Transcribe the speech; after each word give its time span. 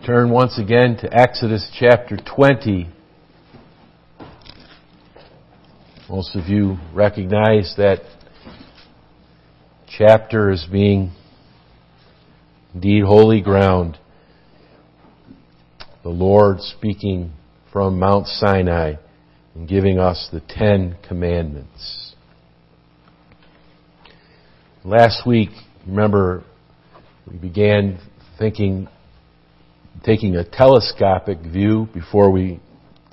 Turn 0.00 0.30
once 0.30 0.58
again 0.58 0.96
to 1.02 1.12
Exodus 1.12 1.70
chapter 1.78 2.16
20. 2.16 2.88
Most 6.08 6.34
of 6.34 6.46
you 6.48 6.78
recognize 6.94 7.74
that 7.76 8.00
chapter 9.86 10.50
as 10.50 10.66
being 10.72 11.12
indeed 12.74 13.04
holy 13.04 13.42
ground. 13.42 13.98
The 16.02 16.08
Lord 16.08 16.62
speaking 16.62 17.32
from 17.70 18.00
Mount 18.00 18.26
Sinai 18.26 18.94
and 19.54 19.68
giving 19.68 19.98
us 19.98 20.26
the 20.32 20.40
Ten 20.40 20.96
Commandments. 21.06 22.14
Last 24.84 25.26
week, 25.26 25.50
remember, 25.86 26.44
we 27.30 27.36
began 27.36 28.00
thinking, 28.38 28.88
taking 30.04 30.36
a 30.36 30.44
telescopic 30.44 31.38
view 31.40 31.88
before 31.94 32.30
we 32.30 32.60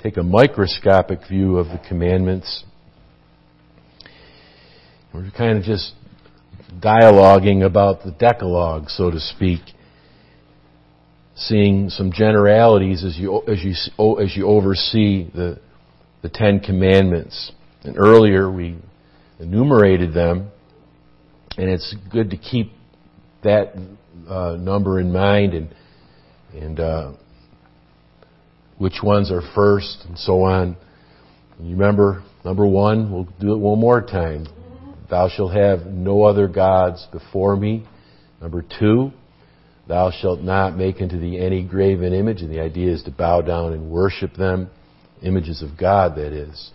take 0.01 0.17
a 0.17 0.23
microscopic 0.23 1.19
view 1.27 1.57
of 1.57 1.67
the 1.67 1.79
commandments. 1.87 2.63
We're 5.13 5.29
kind 5.31 5.57
of 5.57 5.63
just 5.63 5.93
dialoguing 6.79 7.65
about 7.65 8.03
the 8.03 8.11
Decalogue, 8.11 8.89
so 8.89 9.11
to 9.11 9.19
speak, 9.19 9.61
seeing 11.35 11.89
some 11.89 12.11
generalities 12.11 13.03
as 13.03 13.17
you 13.17 13.41
as 13.47 13.63
you 13.63 14.19
as 14.19 14.35
you 14.35 14.47
oversee 14.47 15.29
the 15.33 15.59
the 16.21 16.29
Ten 16.29 16.59
Commandments. 16.59 17.51
And 17.83 17.97
earlier 17.97 18.51
we 18.51 18.77
enumerated 19.39 20.13
them, 20.13 20.51
and 21.57 21.69
it's 21.69 21.95
good 22.11 22.31
to 22.31 22.37
keep 22.37 22.71
that 23.43 23.73
uh, 24.27 24.57
number 24.59 24.99
in 24.99 25.11
mind 25.11 25.53
and 25.53 25.73
and 26.53 26.79
uh, 26.79 27.13
which 28.77 29.01
ones 29.03 29.31
are 29.31 29.41
first 29.53 30.05
and 30.07 30.17
so 30.17 30.43
on. 30.43 30.75
You 31.61 31.71
remember 31.71 32.23
number 32.45 32.65
one? 32.65 33.11
We'll 33.11 33.27
do 33.39 33.53
it 33.53 33.57
one 33.57 33.79
more 33.79 34.01
time. 34.01 34.47
Thou 35.09 35.27
shalt 35.29 35.53
have 35.53 35.85
no 35.87 36.23
other 36.23 36.47
gods 36.47 37.05
before 37.11 37.55
me. 37.55 37.85
Number 38.41 38.63
two, 38.79 39.11
thou 39.87 40.11
shalt 40.11 40.39
not 40.39 40.77
make 40.77 41.01
unto 41.01 41.19
thee 41.19 41.39
any 41.39 41.63
graven 41.63 42.13
image, 42.13 42.41
and 42.41 42.51
the 42.51 42.61
idea 42.61 42.93
is 42.93 43.03
to 43.03 43.11
bow 43.11 43.41
down 43.41 43.73
and 43.73 43.89
worship 43.89 44.35
them, 44.35 44.69
images 45.21 45.61
of 45.61 45.77
God, 45.77 46.15
that 46.15 46.31
is. 46.31 46.71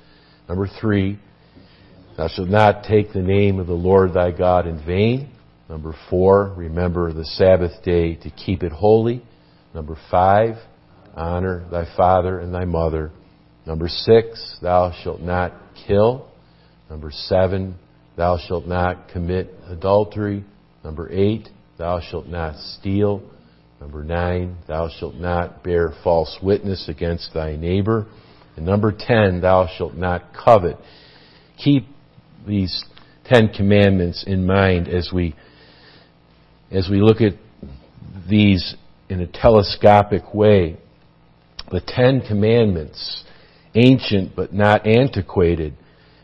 Number 0.49 0.69
three, 0.81 1.19
thou 2.17 2.29
shalt 2.29 2.49
not 2.49 2.85
take 2.85 3.13
the 3.13 3.23
name 3.23 3.59
of 3.59 3.67
the 3.67 3.73
Lord 3.73 4.13
thy 4.13 4.31
God 4.31 4.67
in 4.67 4.85
vain. 4.85 5.31
Number 5.69 5.95
four, 6.11 6.53
remember 6.57 7.13
the 7.13 7.25
Sabbath 7.25 7.83
day 7.83 8.17
to 8.17 8.31
keep 8.31 8.63
it 8.63 8.73
holy. 8.73 9.23
Number 9.75 9.97
five, 10.11 10.57
honor 11.15 11.67
thy 11.71 11.85
father 11.97 12.39
and 12.39 12.55
thy 12.55 12.65
mother. 12.65 13.11
Number 13.67 13.89
six, 13.89 14.59
thou 14.63 14.93
shalt 15.03 15.21
not 15.21 15.53
kill. 15.87 16.29
Number 16.89 17.11
seven, 17.11 17.77
thou 18.17 18.39
shalt 18.39 18.67
not 18.67 19.09
commit 19.09 19.53
adultery. 19.67 20.45
Number 20.85 21.11
eight, 21.11 21.49
thou 21.79 22.01
shalt 22.01 22.27
not 22.27 22.57
steal. 22.57 23.23
Number 23.81 24.05
nine, 24.05 24.57
thou 24.69 24.89
shalt 24.89 25.15
not 25.15 25.65
bear 25.65 25.93
false 26.05 26.39
witness 26.43 26.89
against 26.89 27.35
thy 27.35 27.57
neighbor. 27.57 28.07
And 28.57 28.65
number 28.65 28.93
ten, 28.97 29.41
thou 29.41 29.69
shalt 29.77 29.95
not 29.95 30.33
covet. 30.35 30.77
Keep 31.59 31.87
these 32.47 32.85
Ten 33.25 33.49
Commandments 33.49 34.25
in 34.27 34.47
mind 34.47 34.87
as 34.87 35.11
we 35.13 35.35
as 36.71 36.89
we 36.91 37.01
look 37.01 37.21
at 37.21 37.33
these 38.29 38.75
in 39.09 39.21
a 39.21 39.27
telescopic 39.27 40.35
way. 40.35 40.79
The 41.71 41.81
Ten 41.81 42.21
Commandments, 42.21 43.25
ancient 43.75 44.37
but 44.37 44.53
not 44.53 44.87
antiquated, 44.87 45.75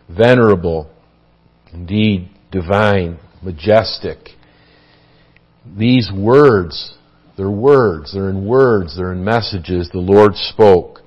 venerable, 0.09 0.91
indeed 1.73 2.29
divine, 2.51 3.19
majestic. 3.43 4.31
These 5.77 6.11
words, 6.15 6.95
they're 7.37 7.51
words, 7.51 8.13
they're 8.13 8.31
in 8.31 8.47
words, 8.47 8.97
they're 8.97 9.13
in 9.13 9.25
messages 9.25 9.89
the 9.93 9.99
Lord 9.99 10.35
spoke 10.35 11.01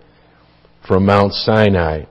from 0.87 1.05
Mount 1.05 1.33
Sinai. 1.33 2.05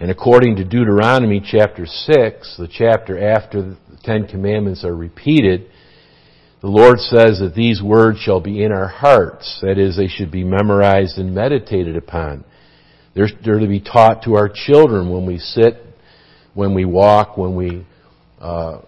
And 0.00 0.10
according 0.10 0.56
to 0.56 0.64
Deuteronomy 0.64 1.40
chapter 1.44 1.84
6, 1.84 2.56
the 2.56 2.68
chapter 2.70 3.18
after 3.32 3.62
the 3.62 3.76
Ten 4.04 4.26
Commandments 4.26 4.84
are 4.84 4.94
repeated, 4.94 5.70
the 6.60 6.68
Lord 6.68 6.98
says 6.98 7.38
that 7.38 7.54
these 7.54 7.80
words 7.80 8.18
shall 8.18 8.40
be 8.40 8.64
in 8.64 8.72
our 8.72 8.88
hearts. 8.88 9.58
That 9.62 9.78
is, 9.78 9.96
they 9.96 10.08
should 10.08 10.30
be 10.30 10.42
memorized 10.42 11.18
and 11.18 11.34
meditated 11.34 11.96
upon. 11.96 12.44
They're, 13.14 13.28
they're 13.44 13.60
to 13.60 13.68
be 13.68 13.80
taught 13.80 14.24
to 14.24 14.34
our 14.34 14.50
children 14.52 15.10
when 15.10 15.24
we 15.24 15.38
sit, 15.38 15.74
when 16.54 16.74
we 16.74 16.84
walk, 16.84 17.36
when 17.36 17.54
we 17.54 17.86
uh, 18.40 18.80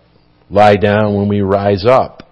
lie 0.51 0.77
down, 0.77 1.17
when 1.17 1.29
we 1.29 1.43
rise 1.43 1.85
up. 1.87 2.29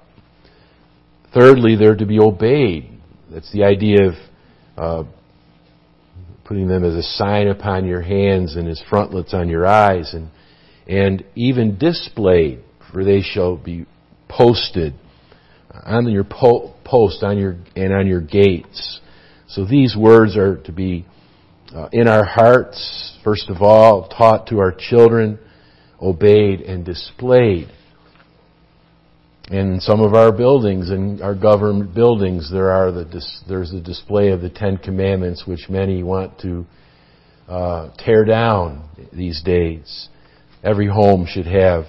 Thirdly, 1.32 1.76
they're 1.76 1.96
to 1.96 2.06
be 2.06 2.18
obeyed. 2.18 2.90
That's 3.30 3.52
the 3.52 3.62
idea 3.62 4.08
of 4.08 4.14
uh, 4.76 5.08
putting 6.44 6.66
them 6.66 6.82
as 6.82 6.94
a 6.94 7.02
sign 7.02 7.46
upon 7.46 7.86
your 7.86 8.00
hands 8.00 8.56
and 8.56 8.66
as 8.68 8.82
frontlets 8.88 9.34
on 9.34 9.48
your 9.48 9.66
eyes, 9.66 10.14
and 10.14 10.30
and 10.86 11.22
even 11.34 11.76
displayed, 11.76 12.64
for 12.90 13.04
they 13.04 13.20
shall 13.20 13.56
be 13.56 13.84
posted 14.28 14.94
on 15.84 16.10
your 16.10 16.24
po- 16.24 16.74
post 16.84 17.22
on 17.22 17.38
your 17.38 17.56
and 17.76 17.92
on 17.92 18.06
your 18.06 18.20
gates. 18.20 19.00
So 19.48 19.64
these 19.64 19.96
words 19.96 20.36
are 20.36 20.56
to 20.64 20.72
be 20.72 21.06
uh, 21.74 21.88
in 21.92 22.08
our 22.08 22.24
hearts, 22.24 23.18
first 23.24 23.50
of 23.50 23.62
all, 23.62 24.08
taught 24.08 24.48
to 24.48 24.58
our 24.58 24.72
children, 24.72 25.38
obeyed 26.00 26.60
and 26.60 26.84
displayed. 26.84 27.68
In 29.50 29.80
some 29.80 30.00
of 30.00 30.14
our 30.14 30.30
buildings, 30.30 30.90
in 30.90 31.22
our 31.22 31.34
government 31.34 31.94
buildings, 31.94 32.50
there 32.52 32.70
are 32.70 32.92
the 32.92 33.04
dis- 33.04 33.42
there's 33.48 33.72
a 33.72 33.80
display 33.80 34.28
of 34.28 34.42
the 34.42 34.50
Ten 34.50 34.76
Commandments, 34.76 35.44
which 35.46 35.68
many 35.70 36.02
want 36.02 36.38
to 36.40 36.66
uh, 37.48 37.90
tear 37.98 38.24
down 38.24 38.88
these 39.12 39.42
days. 39.42 40.08
Every 40.62 40.86
home 40.86 41.26
should 41.26 41.46
have 41.46 41.84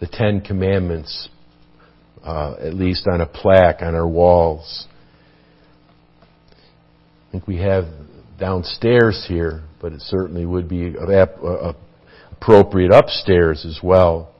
the 0.00 0.08
Ten 0.08 0.40
Commandments 0.40 1.28
uh, 2.24 2.56
at 2.60 2.74
least 2.74 3.06
on 3.06 3.20
a 3.20 3.26
plaque 3.26 3.82
on 3.82 3.94
our 3.94 4.08
walls. 4.08 4.86
I 7.28 7.32
think 7.32 7.46
we 7.46 7.58
have 7.58 7.84
downstairs 8.38 9.26
here, 9.28 9.62
but 9.80 9.92
it 9.92 10.00
certainly 10.00 10.46
would 10.46 10.68
be 10.68 10.94
appropriate 12.32 12.92
upstairs 12.92 13.64
as 13.66 13.80
well. 13.82 14.34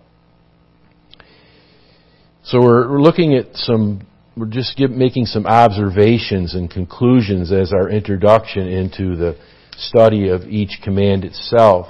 So 2.44 2.60
we're 2.62 3.00
looking 3.00 3.34
at 3.34 3.54
some, 3.54 4.06
we're 4.36 4.46
just 4.46 4.78
making 4.78 5.26
some 5.26 5.46
observations 5.46 6.54
and 6.54 6.70
conclusions 6.70 7.52
as 7.52 7.72
our 7.74 7.90
introduction 7.90 8.66
into 8.68 9.16
the 9.16 9.36
study 9.76 10.28
of 10.28 10.42
each 10.44 10.80
command 10.82 11.24
itself. 11.24 11.88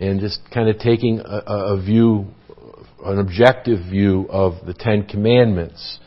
And 0.00 0.18
just 0.18 0.40
kind 0.52 0.68
of 0.68 0.78
taking 0.78 1.20
a, 1.20 1.42
a 1.46 1.80
view 1.80 2.26
an 3.04 3.18
objective 3.18 3.80
view 3.90 4.26
of 4.30 4.54
the 4.66 4.74
Ten 4.74 5.06
Commandments. 5.06 5.98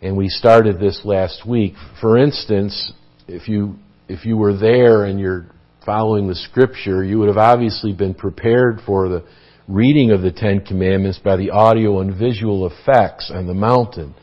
And 0.00 0.16
we 0.16 0.28
started 0.28 0.80
this 0.80 1.02
last 1.04 1.46
week. 1.46 1.74
For 2.00 2.18
instance, 2.18 2.92
if 3.28 3.48
you, 3.48 3.76
if 4.08 4.24
you 4.24 4.36
were 4.36 4.56
there 4.56 5.04
and 5.04 5.20
you're 5.20 5.46
following 5.86 6.28
the 6.28 6.34
scripture, 6.34 7.04
you 7.04 7.18
would 7.18 7.28
have 7.28 7.38
obviously 7.38 7.92
been 7.92 8.14
prepared 8.14 8.80
for 8.84 9.08
the 9.08 9.24
reading 9.68 10.10
of 10.10 10.22
the 10.22 10.32
Ten 10.32 10.64
Commandments 10.64 11.18
by 11.18 11.36
the 11.36 11.50
audio 11.50 12.00
and 12.00 12.18
visual 12.18 12.66
effects 12.66 13.30
on 13.32 13.46
the 13.46 13.54
mountain. 13.54 14.14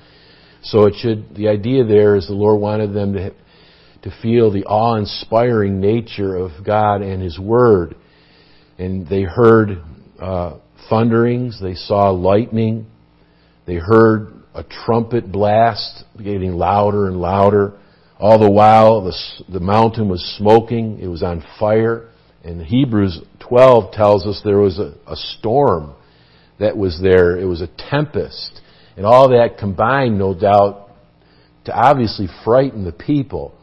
So 0.64 0.86
it 0.86 0.96
should, 1.00 1.36
the 1.36 1.48
idea 1.48 1.86
there 1.86 2.16
is 2.16 2.28
the 2.28 2.34
Lord 2.34 2.60
wanted 2.60 2.94
them 2.94 3.14
to, 3.14 3.32
to 4.04 4.12
feel 4.22 4.52
the 4.52 4.66
awe-inspiring 4.66 5.80
nature 5.80 6.36
of 6.36 6.52
God 6.66 7.02
and 7.02 7.22
His 7.22 7.40
Word. 7.40 7.96
And 8.78 9.08
they 9.08 9.24
heard, 9.24 9.82
uh, 10.22 10.58
thunderings, 10.90 11.60
they 11.62 11.76
saw 11.76 12.10
lightning, 12.10 12.86
they 13.66 13.76
heard 13.76 14.34
a 14.54 14.64
trumpet 14.64 15.32
blast 15.32 16.04
getting 16.18 16.54
louder 16.54 17.08
and 17.08 17.18
louder. 17.18 17.74
All 18.20 18.40
the 18.40 18.50
while, 18.50 19.02
the, 19.04 19.16
the 19.48 19.60
mountain 19.60 20.10
was 20.10 20.22
smoking, 20.38 21.00
it 21.00 21.08
was 21.08 21.24
on 21.24 21.44
fire. 21.60 22.10
And 22.44 22.62
Hebrews 22.62 23.22
12 23.40 23.94
tells 23.94 24.26
us 24.26 24.42
there 24.44 24.58
was 24.58 24.80
a, 24.80 24.96
a 25.08 25.16
storm 25.16 25.94
that 26.60 26.76
was 26.76 27.00
there. 27.02 27.38
It 27.38 27.46
was 27.46 27.62
a 27.62 27.70
tempest. 27.90 28.60
And 28.98 29.06
all 29.06 29.30
that 29.30 29.58
combined, 29.60 30.18
no 30.18 30.34
doubt, 30.34 30.90
to 31.66 31.74
obviously 31.74 32.28
frighten 32.44 32.84
the 32.84 32.92
people. 32.92 33.54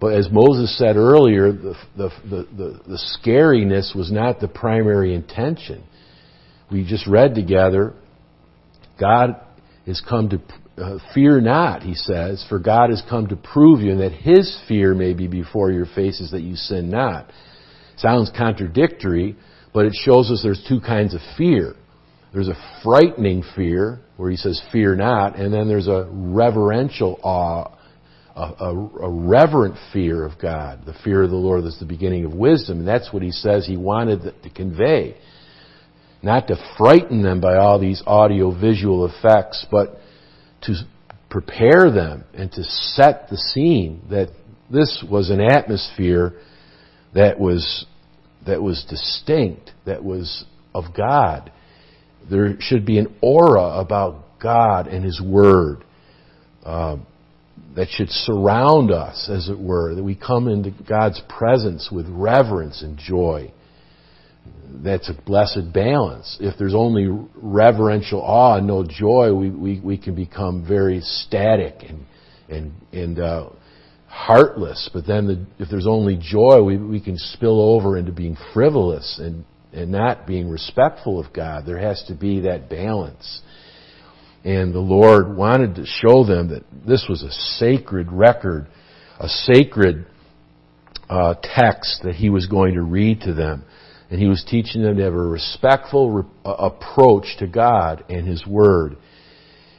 But 0.00 0.14
as 0.14 0.28
Moses 0.30 0.76
said 0.78 0.96
earlier, 0.96 1.52
the, 1.52 1.74
the, 1.96 2.10
the, 2.28 2.80
the, 2.86 2.98
scariness 3.18 3.94
was 3.94 4.12
not 4.12 4.40
the 4.40 4.48
primary 4.48 5.14
intention 5.14 5.82
we 6.70 6.84
just 6.84 7.06
read 7.06 7.34
together, 7.34 7.94
God 8.98 9.40
has 9.86 10.02
come 10.06 10.28
to 10.30 10.40
uh, 10.82 10.98
fear 11.14 11.40
not, 11.40 11.82
he 11.82 11.94
says, 11.94 12.44
for 12.48 12.58
God 12.58 12.90
has 12.90 13.02
come 13.08 13.28
to 13.28 13.36
prove 13.36 13.80
you, 13.80 13.92
and 13.92 14.00
that 14.00 14.12
his 14.12 14.58
fear 14.68 14.94
may 14.94 15.14
be 15.14 15.26
before 15.26 15.70
your 15.70 15.86
faces, 15.86 16.32
that 16.32 16.42
you 16.42 16.56
sin 16.56 16.90
not. 16.90 17.30
Sounds 17.96 18.30
contradictory, 18.36 19.36
but 19.72 19.86
it 19.86 19.94
shows 19.94 20.30
us 20.30 20.40
there's 20.42 20.64
two 20.68 20.80
kinds 20.80 21.14
of 21.14 21.20
fear. 21.38 21.74
There's 22.34 22.48
a 22.48 22.80
frightening 22.82 23.42
fear, 23.54 24.00
where 24.16 24.30
he 24.30 24.36
says, 24.36 24.60
fear 24.72 24.94
not, 24.94 25.38
and 25.38 25.52
then 25.52 25.68
there's 25.68 25.88
a 25.88 26.08
reverential 26.10 27.18
awe, 27.22 27.72
a, 28.34 28.64
a, 28.64 28.74
a 28.74 29.10
reverent 29.10 29.76
fear 29.92 30.24
of 30.24 30.38
God. 30.40 30.80
The 30.84 30.94
fear 31.04 31.22
of 31.22 31.30
the 31.30 31.36
Lord 31.36 31.64
that's 31.64 31.78
the 31.78 31.86
beginning 31.86 32.26
of 32.26 32.34
wisdom, 32.34 32.80
and 32.80 32.88
that's 32.88 33.12
what 33.12 33.22
he 33.22 33.30
says 33.30 33.66
he 33.66 33.78
wanted 33.78 34.34
to 34.42 34.50
convey. 34.50 35.16
Not 36.26 36.48
to 36.48 36.56
frighten 36.76 37.22
them 37.22 37.40
by 37.40 37.54
all 37.54 37.78
these 37.78 38.02
audio 38.04 38.50
visual 38.50 39.06
effects, 39.06 39.64
but 39.70 40.00
to 40.62 40.74
prepare 41.30 41.92
them 41.92 42.24
and 42.34 42.50
to 42.50 42.64
set 42.64 43.28
the 43.30 43.36
scene 43.36 44.02
that 44.10 44.30
this 44.68 45.04
was 45.08 45.30
an 45.30 45.40
atmosphere 45.40 46.32
that 47.14 47.38
was 47.38 47.86
that 48.44 48.60
was 48.60 48.84
distinct, 48.90 49.70
that 49.84 50.02
was 50.02 50.44
of 50.74 50.86
God. 50.96 51.52
There 52.28 52.56
should 52.58 52.84
be 52.84 52.98
an 52.98 53.14
aura 53.22 53.78
about 53.78 54.40
God 54.40 54.88
and 54.88 55.04
His 55.04 55.20
Word 55.20 55.84
uh, 56.64 56.96
that 57.76 57.86
should 57.88 58.10
surround 58.10 58.90
us, 58.90 59.30
as 59.32 59.48
it 59.48 59.60
were, 59.60 59.94
that 59.94 60.02
we 60.02 60.16
come 60.16 60.48
into 60.48 60.72
God's 60.88 61.22
presence 61.28 61.88
with 61.92 62.08
reverence 62.08 62.82
and 62.82 62.98
joy 62.98 63.52
that's 64.82 65.08
a 65.08 65.22
blessed 65.22 65.72
balance. 65.72 66.36
If 66.40 66.58
there's 66.58 66.74
only 66.74 67.08
reverential 67.34 68.20
awe 68.20 68.58
and 68.58 68.66
no 68.66 68.84
joy, 68.84 69.34
we, 69.34 69.50
we, 69.50 69.80
we 69.80 69.98
can 69.98 70.14
become 70.14 70.66
very 70.66 71.00
static 71.00 71.84
and, 71.88 72.06
and, 72.48 72.72
and 72.92 73.18
uh, 73.18 73.50
heartless. 74.08 74.90
But 74.92 75.06
then 75.06 75.26
the, 75.26 75.46
if 75.62 75.68
there's 75.70 75.86
only 75.86 76.18
joy, 76.20 76.62
we, 76.62 76.76
we 76.76 77.00
can 77.00 77.16
spill 77.18 77.60
over 77.60 77.96
into 77.96 78.12
being 78.12 78.36
frivolous 78.52 79.20
and, 79.22 79.44
and 79.72 79.90
not 79.90 80.26
being 80.26 80.48
respectful 80.48 81.18
of 81.18 81.32
God. 81.32 81.64
There 81.66 81.78
has 81.78 82.02
to 82.08 82.14
be 82.14 82.40
that 82.40 82.68
balance. 82.68 83.42
And 84.44 84.72
the 84.72 84.80
Lord 84.80 85.36
wanted 85.36 85.74
to 85.76 85.86
show 85.86 86.24
them 86.24 86.48
that 86.48 86.64
this 86.86 87.06
was 87.08 87.22
a 87.22 87.32
sacred 87.58 88.12
record, 88.12 88.68
a 89.18 89.28
sacred 89.28 90.06
uh, 91.08 91.34
text 91.42 92.02
that 92.04 92.14
He 92.14 92.30
was 92.30 92.46
going 92.46 92.74
to 92.74 92.82
read 92.82 93.22
to 93.22 93.34
them 93.34 93.64
and 94.10 94.20
he 94.20 94.26
was 94.26 94.44
teaching 94.48 94.82
them 94.82 94.96
to 94.96 95.02
have 95.02 95.14
a 95.14 95.16
respectful 95.16 96.10
re- 96.10 96.24
approach 96.44 97.36
to 97.38 97.46
God 97.46 98.04
and 98.08 98.26
His 98.26 98.46
Word. 98.46 98.96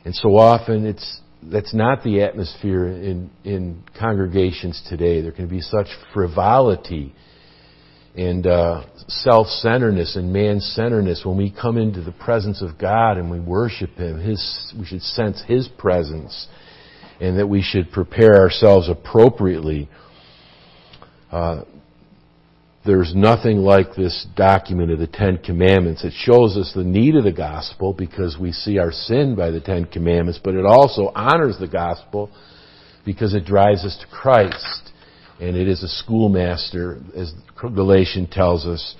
And 0.05 0.13
so 0.15 0.37
often 0.37 0.85
it's 0.85 1.21
that's 1.43 1.73
not 1.73 2.03
the 2.03 2.21
atmosphere 2.23 2.87
in 2.87 3.29
in 3.43 3.83
congregations 3.97 4.81
today. 4.89 5.21
There 5.21 5.31
can 5.31 5.47
be 5.47 5.61
such 5.61 5.87
frivolity 6.13 7.13
and 8.15 8.47
uh, 8.47 8.83
self-centeredness 9.07 10.15
and 10.15 10.33
man-centeredness 10.33 11.23
when 11.23 11.37
we 11.37 11.51
come 11.51 11.77
into 11.77 12.01
the 12.01 12.11
presence 12.11 12.63
of 12.63 12.77
God 12.79 13.17
and 13.17 13.29
we 13.29 13.39
worship 13.39 13.91
Him. 13.91 14.19
His 14.19 14.73
we 14.77 14.85
should 14.85 15.03
sense 15.03 15.41
His 15.47 15.67
presence, 15.67 16.47
and 17.21 17.37
that 17.37 17.47
we 17.47 17.61
should 17.61 17.91
prepare 17.91 18.41
ourselves 18.41 18.89
appropriately. 18.89 19.89
Uh, 21.31 21.63
there's 22.87 23.13
nothing 23.13 23.57
like 23.57 23.95
this 23.95 24.25
document 24.37 24.91
of 24.91 24.97
the 24.97 25.07
Ten 25.07 25.37
Commandments. 25.37 26.05
It 26.05 26.13
shows 26.15 26.55
us 26.55 26.71
the 26.73 26.85
need 26.85 27.15
of 27.15 27.25
the 27.25 27.33
gospel 27.33 27.91
because 27.91 28.37
we 28.39 28.53
see 28.53 28.79
our 28.79 28.93
sin 28.93 29.35
by 29.35 29.51
the 29.51 29.59
Ten 29.59 29.83
Commandments, 29.85 30.39
but 30.41 30.55
it 30.55 30.65
also 30.65 31.11
honors 31.13 31.57
the 31.59 31.67
gospel 31.67 32.31
because 33.05 33.33
it 33.33 33.45
drives 33.45 33.83
us 33.83 33.97
to 33.99 34.07
Christ. 34.07 34.91
And 35.39 35.57
it 35.57 35.67
is 35.67 35.83
a 35.83 35.87
schoolmaster, 35.87 36.99
as 37.15 37.33
Galatian 37.61 38.27
tells 38.27 38.65
us, 38.65 38.95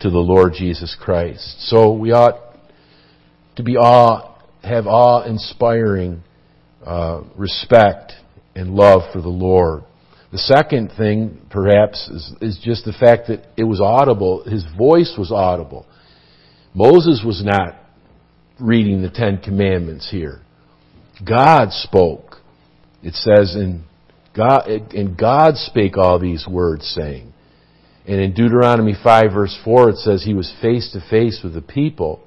to 0.00 0.10
the 0.10 0.18
Lord 0.18 0.52
Jesus 0.52 0.94
Christ. 1.00 1.68
So 1.68 1.92
we 1.92 2.12
ought 2.12 2.38
to 3.56 3.62
be 3.62 3.76
awe, 3.76 4.36
have 4.62 4.86
awe-inspiring 4.86 6.22
uh, 6.84 7.22
respect 7.36 8.12
and 8.54 8.74
love 8.74 9.10
for 9.12 9.22
the 9.22 9.28
Lord. 9.28 9.84
The 10.32 10.38
second 10.38 10.92
thing, 10.96 11.42
perhaps, 11.50 12.08
is, 12.08 12.32
is 12.40 12.58
just 12.62 12.86
the 12.86 12.92
fact 12.92 13.28
that 13.28 13.44
it 13.56 13.64
was 13.64 13.80
audible. 13.82 14.42
His 14.44 14.64
voice 14.76 15.14
was 15.18 15.30
audible. 15.30 15.86
Moses 16.74 17.22
was 17.24 17.44
not 17.44 17.76
reading 18.58 19.02
the 19.02 19.10
Ten 19.10 19.38
Commandments 19.38 20.10
here. 20.10 20.40
God 21.26 21.70
spoke. 21.70 22.36
It 23.02 23.12
says, 23.12 23.54
in 23.54 23.84
God, 24.34 24.66
and 24.66 25.18
God 25.18 25.56
spake 25.56 25.98
all 25.98 26.18
these 26.18 26.46
words, 26.48 26.86
saying. 26.86 27.32
And 28.06 28.20
in 28.20 28.32
Deuteronomy 28.32 28.94
5 29.00 29.32
verse 29.32 29.56
4 29.64 29.90
it 29.90 29.96
says 29.98 30.24
he 30.24 30.34
was 30.34 30.52
face 30.60 30.90
to 30.92 31.00
face 31.10 31.40
with 31.44 31.54
the 31.54 31.62
people. 31.62 32.24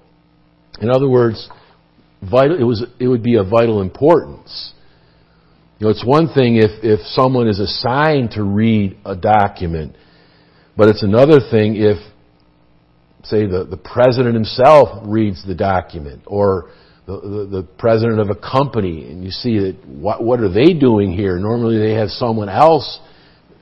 In 0.80 0.90
other 0.90 1.10
words, 1.10 1.50
vital, 2.22 2.58
it, 2.60 2.64
was, 2.64 2.86
it 3.00 3.08
would 3.08 3.24
be 3.24 3.36
of 3.36 3.50
vital 3.50 3.82
importance 3.82 4.74
you 5.78 5.86
know, 5.86 5.92
it's 5.92 6.06
one 6.06 6.28
thing 6.34 6.56
if, 6.56 6.72
if 6.84 7.02
someone 7.08 7.48
is 7.48 7.60
assigned 7.60 8.32
to 8.32 8.44
read 8.44 8.98
a 9.06 9.16
document, 9.16 9.96
but 10.78 10.88
it's 10.88 11.04
another 11.04 11.40
thing 11.52 11.76
if, 11.76 11.98
say, 13.24 13.46
the, 13.46 13.66
the 13.66 13.78
president 13.78 14.36
himself 14.36 15.04
reads 15.06 15.46
the 15.46 15.56
document, 15.56 16.24
or 16.28 16.70
the, 17.08 17.20
the, 17.20 17.62
the 17.62 17.68
president 17.78 18.20
of 18.20 18.30
a 18.30 18.36
company, 18.36 19.10
and 19.10 19.24
you 19.24 19.32
see 19.32 19.60
that 19.60 19.78
what, 19.86 20.24
what 20.24 20.40
are 20.40 20.52
they 20.52 20.74
doing 20.74 21.12
here? 21.12 21.38
Normally 21.38 21.78
they 21.78 21.94
have 21.94 22.10
someone 22.10 22.50
else 22.50 23.00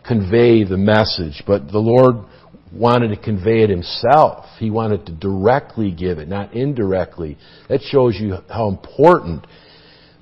convey 0.06 0.63
the 0.63 0.77
message, 0.77 1.44
but 1.48 1.71
the 1.71 1.80
Lord 1.80 2.25
wanted 2.71 3.09
to 3.09 3.18
convey 3.18 3.63
it 3.63 3.69
himself. 3.69 4.45
He 4.59 4.69
wanted 4.69 5.06
to 5.07 5.12
directly 5.13 5.92
give 5.92 6.19
it, 6.19 6.27
not 6.27 6.54
indirectly. 6.54 7.38
That 7.69 7.81
shows 7.81 8.18
you 8.19 8.38
how 8.50 8.68
important 8.68 9.45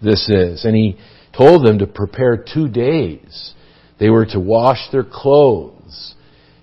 this 0.01 0.29
is. 0.29 0.65
And 0.65 0.75
he, 0.75 0.97
told 1.35 1.65
them 1.65 1.79
to 1.79 1.87
prepare 1.87 2.37
two 2.37 2.67
days. 2.67 3.53
They 3.99 4.09
were 4.09 4.25
to 4.27 4.39
wash 4.39 4.79
their 4.91 5.03
clothes. 5.03 6.15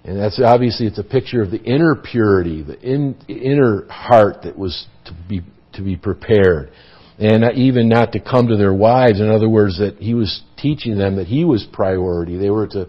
And 0.05 0.19
that's 0.19 0.41
obviously, 0.45 0.87
it's 0.87 0.99
a 0.99 1.05
picture 1.05 1.43
of 1.43 1.51
the 1.51 1.63
inner 1.63 1.95
purity, 1.95 2.63
the 2.63 2.81
in, 2.81 3.17
inner 3.29 3.87
heart 3.91 4.43
that 4.45 4.59
was 4.59 4.87
to 5.07 5.17
be, 5.29 5.43
to 5.75 5.83
be 5.83 5.97
prepared. 5.97 6.71
And 7.19 7.45
even 7.57 7.89
not 7.89 8.13
to 8.13 8.21
come 8.21 8.49
to 8.49 8.57
their 8.57 8.73
wives. 8.73 9.21
In 9.21 9.29
other 9.29 9.49
words, 9.49 9.79
that 9.79 9.97
he 9.99 10.15
was 10.15 10.43
teaching 10.57 10.97
them 10.97 11.17
that 11.17 11.27
he 11.27 11.45
was 11.45 11.67
priority. 11.73 12.37
They 12.39 12.51
were 12.51 12.69
to, 12.69 12.87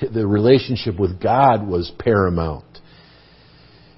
the 0.00 0.26
relationship 0.26 0.98
with 0.98 1.20
God 1.20 1.66
was 1.66 1.92
paramount. 1.98 2.64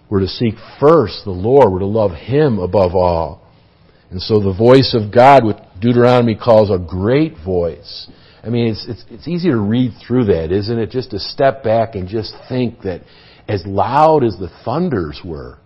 We're 0.09 0.21
to 0.21 0.29
seek 0.29 0.55
first 0.81 1.23
the 1.25 1.31
Lord. 1.31 1.73
We're 1.73 1.81
to 1.81 1.87
love 1.87 2.12
Him 2.12 2.59
above 2.59 2.95
all. 2.95 3.43
And 4.11 4.21
so 4.21 4.38
the 4.38 4.55
voice 4.55 4.95
of 4.95 5.12
God, 5.12 5.43
Deuteronomy 5.85 6.35
calls 6.35 6.71
a 6.71 6.79
great 6.79 7.35
voice. 7.45 8.11
I 8.43 8.49
mean, 8.49 8.69
it's, 8.69 8.87
it's, 8.88 9.05
it's 9.11 9.29
easy 9.29 9.50
to 9.50 9.59
read 9.59 9.93
through 10.07 10.25
that, 10.26 10.50
isn't 10.50 10.79
it? 10.79 10.91
Just 10.91 11.11
to 11.11 11.19
step 11.19 11.62
back 11.62 11.95
and 11.95 12.09
just 12.09 12.35
think 12.49 12.81
that 12.85 13.03
as 13.47 13.67
loud 13.67 14.25
as 14.25 14.38
the 14.38 14.49
thunders 14.64 15.21
were, 15.23 15.59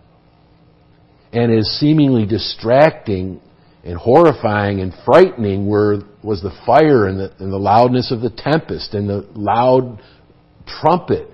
and 1.31 1.57
as 1.57 1.67
seemingly 1.79 2.25
distracting 2.25 3.39
and 3.85 3.97
horrifying 3.97 4.81
and 4.81 4.93
frightening 5.05 5.67
were, 5.67 5.99
was 6.21 6.41
the 6.41 6.51
fire 6.65 7.07
and 7.07 7.17
the, 7.17 7.33
and 7.39 7.53
the 7.53 7.57
loudness 7.57 8.11
of 8.11 8.19
the 8.19 8.29
tempest 8.29 8.93
and 8.93 9.07
the 9.07 9.25
loud 9.35 10.01
trumpet. 10.67 11.29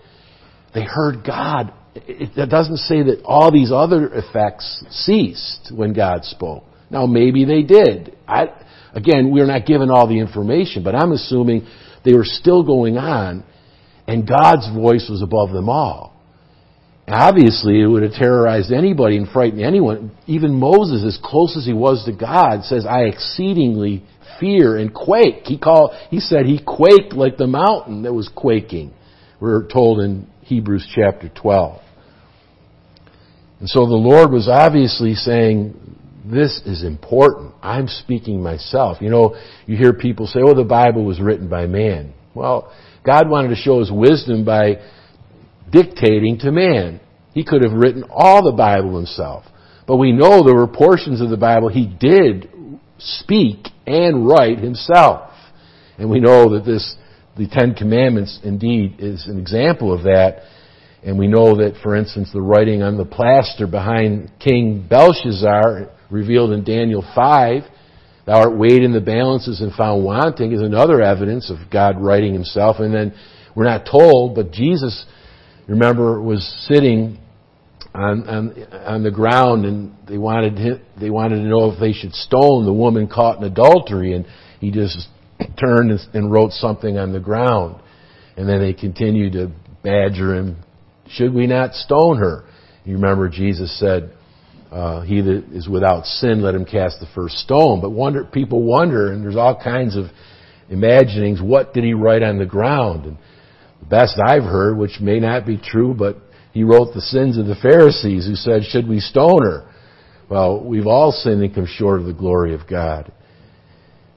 They 0.75 0.83
heard 0.83 1.25
God. 1.25 1.73
It, 1.95 2.37
it 2.37 2.49
doesn't 2.51 2.77
say 2.77 3.01
that 3.01 3.23
all 3.25 3.51
these 3.51 3.71
other 3.71 4.13
effects 4.13 4.83
ceased 4.91 5.71
when 5.73 5.93
God 5.93 6.23
spoke. 6.23 6.65
Now, 6.91 7.07
maybe 7.07 7.45
they 7.45 7.63
did. 7.63 8.15
I, 8.27 8.49
again, 8.95 9.31
we're 9.31 9.45
not 9.45 9.65
given 9.65 9.91
all 9.91 10.07
the 10.07 10.19
information, 10.19 10.83
but 10.83 10.95
I'm 10.95 11.11
assuming 11.11 11.67
they 12.03 12.13
were 12.13 12.25
still 12.25 12.63
going 12.63 12.97
on, 12.97 13.43
and 14.07 14.27
God's 14.27 14.67
voice 14.73 15.07
was 15.09 15.21
above 15.21 15.51
them 15.51 15.69
all. 15.69 16.13
Obviously, 17.07 17.81
it 17.81 17.85
would 17.85 18.01
have 18.01 18.13
terrorized 18.13 18.71
anybody 18.71 19.17
and 19.17 19.29
frightened 19.29 19.61
anyone. 19.61 20.11
Even 20.25 20.55
Moses, 20.55 21.03
as 21.05 21.19
close 21.23 21.55
as 21.55 21.65
he 21.65 21.73
was 21.73 22.03
to 22.05 22.13
God, 22.13 22.63
says, 22.63 22.85
I 22.87 23.01
exceedingly 23.03 24.03
fear 24.39 24.77
and 24.77 24.91
quake. 24.91 25.43
He 25.43 25.59
called, 25.59 25.91
he 26.09 26.19
said 26.19 26.45
he 26.47 26.59
quaked 26.65 27.13
like 27.13 27.37
the 27.37 27.45
mountain 27.45 28.03
that 28.03 28.13
was 28.13 28.27
quaking. 28.35 28.91
We're 29.39 29.67
told 29.67 29.99
in 29.99 30.27
Hebrews 30.41 30.87
chapter 30.95 31.29
12. 31.29 31.81
And 33.59 33.69
so 33.69 33.85
the 33.85 33.95
Lord 33.95 34.31
was 34.31 34.47
obviously 34.47 35.13
saying, 35.13 35.75
this 36.25 36.61
is 36.65 36.83
important. 36.83 37.53
I'm 37.61 37.87
speaking 37.87 38.41
myself. 38.41 38.97
You 39.01 39.09
know, 39.09 39.35
you 39.65 39.77
hear 39.77 39.93
people 39.93 40.27
say, 40.27 40.39
oh, 40.43 40.55
the 40.55 40.63
Bible 40.63 41.05
was 41.05 41.19
written 41.19 41.47
by 41.47 41.67
man. 41.67 42.13
Well, 42.33 42.73
God 43.05 43.29
wanted 43.29 43.49
to 43.49 43.55
show 43.55 43.79
his 43.79 43.91
wisdom 43.91 44.43
by 44.43 44.81
dictating 45.71 46.39
to 46.39 46.51
man. 46.51 46.99
He 47.33 47.45
could 47.45 47.63
have 47.63 47.73
written 47.73 48.03
all 48.09 48.43
the 48.43 48.55
Bible 48.55 48.95
himself. 48.95 49.45
But 49.87 49.97
we 49.97 50.11
know 50.11 50.43
there 50.43 50.55
were 50.55 50.67
portions 50.67 51.21
of 51.21 51.29
the 51.29 51.37
Bible 51.37 51.69
he 51.69 51.85
did 51.85 52.49
speak 52.97 53.67
and 53.85 54.27
write 54.27 54.59
himself. 54.59 55.31
And 55.97 56.09
we 56.09 56.19
know 56.19 56.53
that 56.55 56.65
this, 56.65 56.95
the 57.37 57.47
Ten 57.47 57.75
Commandments 57.75 58.39
indeed 58.43 58.95
is 58.99 59.27
an 59.27 59.39
example 59.39 59.93
of 59.93 60.03
that. 60.03 60.41
And 61.03 61.19
we 61.19 61.27
know 61.27 61.57
that, 61.57 61.79
for 61.83 61.95
instance, 61.95 62.31
the 62.33 62.41
writing 62.41 62.81
on 62.81 62.97
the 62.97 63.05
plaster 63.05 63.67
behind 63.67 64.31
King 64.39 64.87
Belshazzar, 64.89 65.91
revealed 66.09 66.51
in 66.51 66.63
Daniel 66.63 67.03
5, 67.15 67.63
thou 68.25 68.39
art 68.39 68.57
weighed 68.57 68.83
in 68.83 68.93
the 68.93 69.01
balances 69.01 69.61
and 69.61 69.73
found 69.73 70.03
wanting, 70.03 70.51
is 70.51 70.61
another 70.61 71.01
evidence 71.01 71.49
of 71.49 71.57
God 71.71 72.01
writing 72.01 72.33
himself. 72.33 72.77
And 72.79 72.93
then 72.93 73.13
we're 73.55 73.65
not 73.65 73.87
told, 73.89 74.35
but 74.35 74.51
Jesus, 74.51 75.05
remember, 75.67 76.21
was 76.21 76.43
sitting 76.67 77.19
on, 77.93 78.27
on, 78.27 78.63
on 78.73 79.03
the 79.03 79.11
ground 79.11 79.65
and 79.65 79.95
they 80.07 80.17
wanted, 80.17 80.57
him, 80.57 80.81
they 80.99 81.09
wanted 81.09 81.37
to 81.37 81.43
know 81.43 81.71
if 81.71 81.79
they 81.79 81.93
should 81.93 82.13
stone 82.13 82.65
the 82.65 82.73
woman 82.73 83.07
caught 83.07 83.37
in 83.37 83.43
adultery. 83.43 84.13
And 84.13 84.25
he 84.59 84.71
just 84.71 85.07
turned 85.59 85.91
and 86.13 86.31
wrote 86.31 86.51
something 86.51 86.97
on 86.97 87.13
the 87.13 87.19
ground. 87.19 87.81
And 88.37 88.49
then 88.49 88.59
they 88.59 88.73
continued 88.73 89.33
to 89.33 89.51
badger 89.83 90.35
him 90.35 90.57
should 91.07 91.33
we 91.33 91.47
not 91.47 91.73
stone 91.73 92.17
her? 92.17 92.43
You 92.83 92.93
remember 92.95 93.29
Jesus 93.29 93.77
said, 93.79 94.11
uh, 94.71 95.01
he 95.01 95.21
that 95.21 95.45
is 95.51 95.69
without 95.69 96.05
sin, 96.05 96.41
let 96.41 96.55
him 96.55 96.65
cast 96.65 96.99
the 96.99 97.07
first 97.15 97.35
stone. 97.37 97.81
But 97.81 97.91
wonder, 97.91 98.23
people 98.23 98.63
wonder, 98.63 99.11
and 99.11 99.23
there's 99.23 99.35
all 99.35 99.59
kinds 99.61 99.95
of 99.95 100.05
imaginings, 100.69 101.41
what 101.41 101.73
did 101.73 101.83
he 101.83 101.93
write 101.93 102.23
on 102.23 102.37
the 102.37 102.45
ground? 102.45 103.05
And 103.05 103.17
the 103.79 103.85
best 103.85 104.19
I've 104.19 104.43
heard, 104.43 104.77
which 104.77 104.99
may 104.99 105.19
not 105.19 105.45
be 105.45 105.57
true, 105.57 105.93
but 105.93 106.17
he 106.51 106.63
wrote 106.63 106.93
the 106.93 107.01
sins 107.01 107.37
of 107.37 107.45
the 107.45 107.55
Pharisees 107.55 108.25
who 108.25 108.35
said, 108.35 108.63
should 108.63 108.87
we 108.87 108.99
stone 108.99 109.43
her? 109.43 109.69
Well, 110.29 110.63
we've 110.63 110.87
all 110.87 111.11
sinned 111.11 111.43
and 111.43 111.53
come 111.53 111.67
short 111.67 111.99
of 111.99 112.07
the 112.07 112.13
glory 112.13 112.55
of 112.55 112.67
God. 112.67 113.11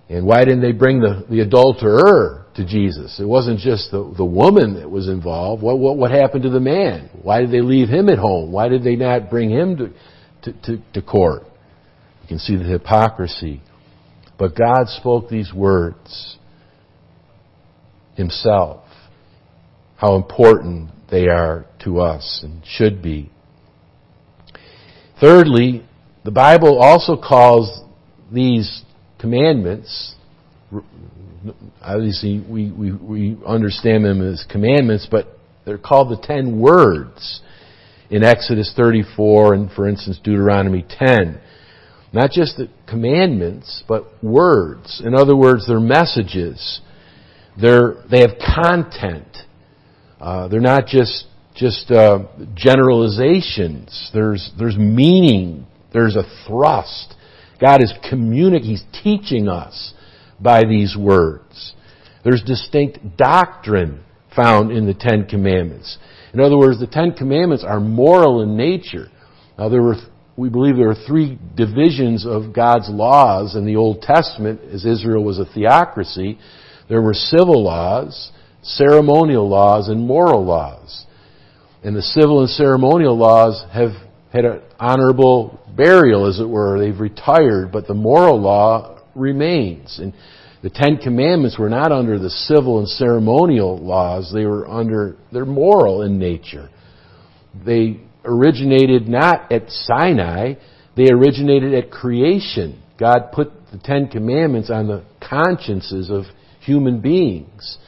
And 0.08 0.24
why 0.24 0.44
didn't 0.44 0.62
they 0.62 0.72
bring 0.72 1.00
the, 1.00 1.26
the 1.28 1.40
adulterer 1.40 2.46
to 2.56 2.64
Jesus? 2.64 3.20
It 3.20 3.26
wasn't 3.26 3.58
just 3.58 3.90
the, 3.90 4.14
the 4.16 4.24
woman 4.24 4.74
that 4.80 4.90
was 4.90 5.06
involved. 5.06 5.62
What, 5.62 5.78
what, 5.78 5.98
what 5.98 6.10
happened 6.10 6.44
to 6.44 6.50
the 6.50 6.60
man? 6.60 7.10
Why 7.22 7.40
did 7.40 7.50
they 7.50 7.60
leave 7.60 7.88
him 7.88 8.08
at 8.08 8.18
home? 8.18 8.50
Why 8.50 8.68
did 8.68 8.82
they 8.82 8.96
not 8.96 9.28
bring 9.28 9.50
him 9.50 9.76
to, 9.76 9.92
to, 10.62 10.76
to, 10.76 10.82
to 10.94 11.02
court? 11.02 11.42
You 12.22 12.28
can 12.28 12.38
see 12.38 12.56
the 12.56 12.64
hypocrisy. 12.64 13.62
But 14.38 14.54
God 14.56 14.88
spoke 14.88 15.28
these 15.28 15.52
words 15.52 16.36
himself. 18.14 18.84
How 19.96 20.14
important 20.14 20.90
they 21.10 21.28
are 21.28 21.66
to 21.84 22.00
us 22.00 22.40
and 22.42 22.62
should 22.64 23.02
be. 23.02 23.30
Thirdly, 25.20 25.84
the 26.24 26.30
Bible 26.30 26.78
also 26.78 27.16
calls 27.16 27.80
these 28.32 28.82
commandments, 29.18 30.14
obviously 31.82 32.44
we, 32.48 32.70
we, 32.70 32.92
we 32.92 33.36
understand 33.46 34.04
them 34.04 34.20
as 34.20 34.44
commandments, 34.48 35.08
but 35.10 35.26
they're 35.64 35.78
called 35.78 36.10
the 36.10 36.24
ten 36.24 36.60
words 36.60 37.40
in 38.10 38.24
Exodus 38.24 38.72
34 38.76 39.54
and, 39.54 39.70
for 39.70 39.88
instance, 39.88 40.18
Deuteronomy 40.22 40.84
10. 40.88 41.40
Not 42.12 42.30
just 42.30 42.56
the 42.56 42.68
commandments, 42.88 43.82
but 43.86 44.04
words. 44.22 45.02
In 45.04 45.14
other 45.14 45.36
words, 45.36 45.66
they're 45.66 45.80
messages. 45.80 46.80
They're, 47.60 47.96
they 48.10 48.20
have 48.20 48.38
content. 48.54 49.36
Uh, 50.20 50.48
they're 50.48 50.60
not 50.60 50.86
just 50.86 51.26
just 51.58 51.90
uh, 51.90 52.20
generalizations. 52.54 54.10
There's 54.14 54.50
there's 54.58 54.76
meaning. 54.76 55.66
There's 55.92 56.16
a 56.16 56.22
thrust. 56.46 57.14
God 57.60 57.82
is 57.82 57.92
communicating, 58.08 58.70
He's 58.70 58.84
teaching 59.02 59.48
us 59.48 59.92
by 60.40 60.62
these 60.62 60.96
words. 60.96 61.74
There's 62.24 62.42
distinct 62.42 63.16
doctrine 63.16 64.04
found 64.36 64.70
in 64.70 64.86
the 64.86 64.94
Ten 64.94 65.26
Commandments. 65.26 65.98
In 66.32 66.40
other 66.40 66.58
words, 66.58 66.78
the 66.78 66.86
Ten 66.86 67.12
Commandments 67.12 67.64
are 67.66 67.80
moral 67.80 68.42
in 68.42 68.56
nature. 68.56 69.08
Now, 69.58 69.68
there 69.68 69.82
were, 69.82 69.96
we 70.36 70.48
believe 70.48 70.76
there 70.76 70.90
are 70.90 71.06
three 71.06 71.38
divisions 71.56 72.26
of 72.26 72.52
God's 72.52 72.88
laws 72.90 73.56
in 73.56 73.64
the 73.64 73.76
Old 73.76 74.02
Testament, 74.02 74.60
as 74.72 74.84
Israel 74.84 75.24
was 75.24 75.38
a 75.38 75.44
theocracy. 75.44 76.38
There 76.88 77.02
were 77.02 77.14
civil 77.14 77.64
laws, 77.64 78.30
ceremonial 78.62 79.48
laws, 79.48 79.88
and 79.88 80.06
moral 80.06 80.44
laws. 80.44 81.06
And 81.82 81.96
the 81.96 82.02
civil 82.02 82.40
and 82.40 82.50
ceremonial 82.50 83.16
laws 83.16 83.64
have 83.72 83.90
had 84.32 84.44
an 84.44 84.60
honorable 84.78 85.60
burial, 85.76 86.26
as 86.26 86.40
it 86.40 86.48
were. 86.48 86.78
They've 86.78 86.98
retired, 86.98 87.72
but 87.72 87.86
the 87.86 87.94
moral 87.94 88.40
law 88.40 89.00
remains. 89.14 89.98
And 89.98 90.12
the 90.62 90.70
Ten 90.70 90.96
Commandments 90.96 91.58
were 91.58 91.68
not 91.68 91.92
under 91.92 92.18
the 92.18 92.30
civil 92.30 92.78
and 92.80 92.88
ceremonial 92.88 93.78
laws. 93.78 94.32
They 94.32 94.44
were 94.44 94.68
under, 94.68 95.16
they're 95.32 95.44
moral 95.44 96.02
in 96.02 96.18
nature. 96.18 96.68
They 97.64 98.00
originated 98.24 99.08
not 99.08 99.52
at 99.52 99.70
Sinai, 99.70 100.54
they 100.96 101.10
originated 101.10 101.74
at 101.74 101.90
creation. 101.90 102.82
God 102.98 103.30
put 103.32 103.52
the 103.70 103.78
Ten 103.78 104.08
Commandments 104.08 104.70
on 104.70 104.88
the 104.88 105.04
consciences 105.20 106.10
of 106.10 106.24
human 106.60 107.00
beings. 107.00 107.78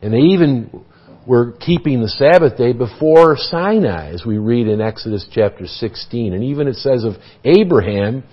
And 0.00 0.12
they 0.12 0.18
even 0.18 0.84
were 1.26 1.52
keeping 1.52 2.00
the 2.00 2.08
Sabbath 2.08 2.56
day 2.56 2.72
before 2.72 3.36
Sinai, 3.36 4.10
as 4.10 4.24
we 4.26 4.38
read 4.38 4.66
in 4.66 4.80
Exodus 4.80 5.26
chapter 5.30 5.66
16. 5.66 6.32
And 6.32 6.44
even 6.44 6.68
it 6.68 6.76
says 6.76 7.04
of 7.04 7.14
Abraham, 7.44 8.24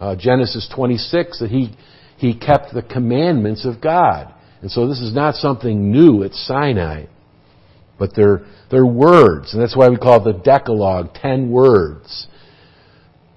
uh, 0.00 0.16
Genesis 0.16 0.70
26, 0.74 1.40
that 1.40 1.50
he, 1.50 1.74
he 2.20 2.34
kept 2.34 2.74
the 2.74 2.82
commandments 2.82 3.64
of 3.64 3.80
God. 3.80 4.32
And 4.60 4.70
so 4.70 4.86
this 4.86 5.00
is 5.00 5.14
not 5.14 5.36
something 5.36 5.90
new 5.90 6.22
at 6.22 6.34
Sinai, 6.34 7.06
but 7.98 8.10
they're, 8.14 8.44
they're 8.70 8.84
words. 8.84 9.54
And 9.54 9.62
that's 9.62 9.74
why 9.74 9.88
we 9.88 9.96
call 9.96 10.20
it 10.20 10.30
the 10.30 10.38
Decalogue, 10.38 11.14
ten 11.14 11.50
words. 11.50 12.26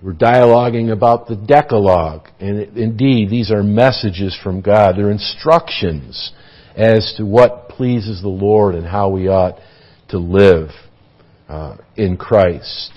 We're 0.02 0.12
dialoguing 0.12 0.92
about 0.92 1.28
the 1.28 1.38
Decalogue. 1.38 2.28
And 2.42 2.78
indeed, 2.78 3.30
these 3.30 3.52
are 3.52 3.64
messages 3.64 4.38
from 4.44 4.60
God. 4.60 4.98
They're 4.98 5.12
instructions 5.12 6.34
as 6.76 7.14
to 7.16 7.26
what 7.26 7.70
pleases 7.70 8.22
the 8.22 8.28
Lord 8.28 8.76
and 8.76 8.86
how 8.86 9.08
we 9.08 9.30
ought 9.30 9.60
to 10.10 10.18
live 10.18 10.72
uh, 11.48 11.78
in 11.96 12.18
Christ. 12.18 12.92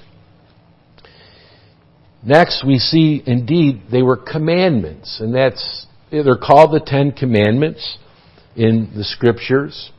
Next, 2.24 2.64
we 2.66 2.78
see 2.78 3.22
indeed 3.26 3.82
they 3.90 4.02
were 4.02 4.16
commandments, 4.16 5.20
and 5.20 5.34
that's 5.34 5.86
they're 6.10 6.36
called 6.36 6.72
the 6.72 6.80
Ten 6.84 7.12
Commandments 7.12 7.98
in 8.54 8.90
the 8.96 9.04
Scriptures. 9.04 9.90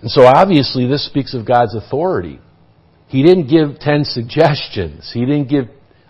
And 0.00 0.10
so 0.10 0.26
obviously 0.26 0.86
this 0.86 1.06
speaks 1.06 1.32
of 1.32 1.46
God's 1.46 1.74
authority. 1.76 2.40
He 3.08 3.22
didn't 3.22 3.48
give 3.48 3.78
ten 3.78 4.04
suggestions. 4.04 5.10
He 5.12 5.20
didn't 5.20 5.48
give 5.48 5.66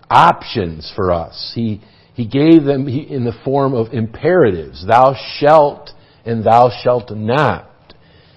options 0.08 0.90
for 0.94 1.12
us. 1.12 1.52
He, 1.54 1.82
he 2.14 2.26
gave 2.26 2.64
them 2.64 2.88
in 2.88 3.24
the 3.24 3.34
form 3.44 3.74
of 3.74 3.92
imperatives. 3.92 4.86
Thou 4.86 5.14
shalt 5.38 5.90
and 6.24 6.44
thou 6.44 6.70
shalt 6.82 7.10
not. 7.10 7.68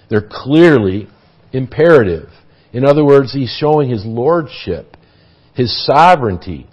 They're 0.10 0.28
clearly 0.30 1.08
imperative. 1.54 2.30
In 2.74 2.86
other 2.86 3.06
words, 3.06 3.32
he's 3.34 3.56
showing 3.58 3.90
his 3.90 4.06
lordship, 4.06 4.95
his 5.56 5.86
sovereignty. 5.86 6.68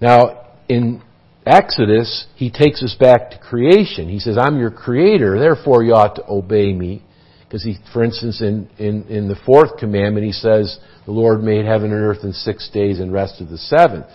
Now, 0.00 0.46
in 0.68 1.02
Exodus, 1.44 2.26
he 2.36 2.50
takes 2.50 2.82
us 2.82 2.96
back 2.98 3.30
to 3.30 3.38
creation. 3.38 4.08
He 4.08 4.20
says, 4.20 4.38
I'm 4.38 4.58
your 4.58 4.70
creator, 4.70 5.38
therefore 5.38 5.82
you 5.82 5.94
ought 5.94 6.16
to 6.16 6.24
obey 6.28 6.72
me. 6.72 7.02
Because 7.44 7.64
he, 7.64 7.76
for 7.92 8.02
instance, 8.02 8.40
in, 8.40 8.70
in, 8.78 9.04
in 9.08 9.28
the 9.28 9.36
fourth 9.44 9.76
commandment, 9.76 10.24
he 10.24 10.32
says, 10.32 10.78
the 11.04 11.12
Lord 11.12 11.42
made 11.42 11.66
heaven 11.66 11.92
and 11.92 12.00
earth 12.00 12.20
in 12.22 12.32
six 12.32 12.70
days 12.70 12.98
and 12.98 13.12
rested 13.12 13.50
the 13.50 13.58
seventh. 13.58 14.06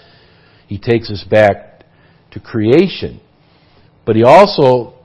He 0.67 0.79
takes 0.79 1.11
us 1.11 1.23
back 1.29 1.85
to 2.31 2.39
creation. 2.39 3.21
But 4.05 4.15
he 4.15 4.23
also 4.23 4.96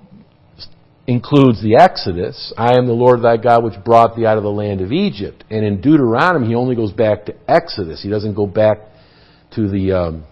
includes 1.06 1.62
the 1.62 1.76
Exodus. 1.76 2.52
I 2.56 2.76
am 2.76 2.86
the 2.86 2.92
Lord 2.92 3.22
thy 3.22 3.36
God 3.36 3.64
which 3.64 3.74
brought 3.84 4.16
thee 4.16 4.26
out 4.26 4.36
of 4.36 4.44
the 4.44 4.50
land 4.50 4.80
of 4.80 4.92
Egypt. 4.92 5.44
And 5.50 5.64
in 5.64 5.80
Deuteronomy, 5.80 6.48
he 6.48 6.54
only 6.54 6.76
goes 6.76 6.92
back 6.92 7.26
to 7.26 7.34
Exodus. 7.48 8.02
He 8.02 8.08
doesn't 8.08 8.34
go 8.34 8.46
back 8.46 8.78
to 9.54 9.68
the, 9.68 9.92
um, 9.92 10.24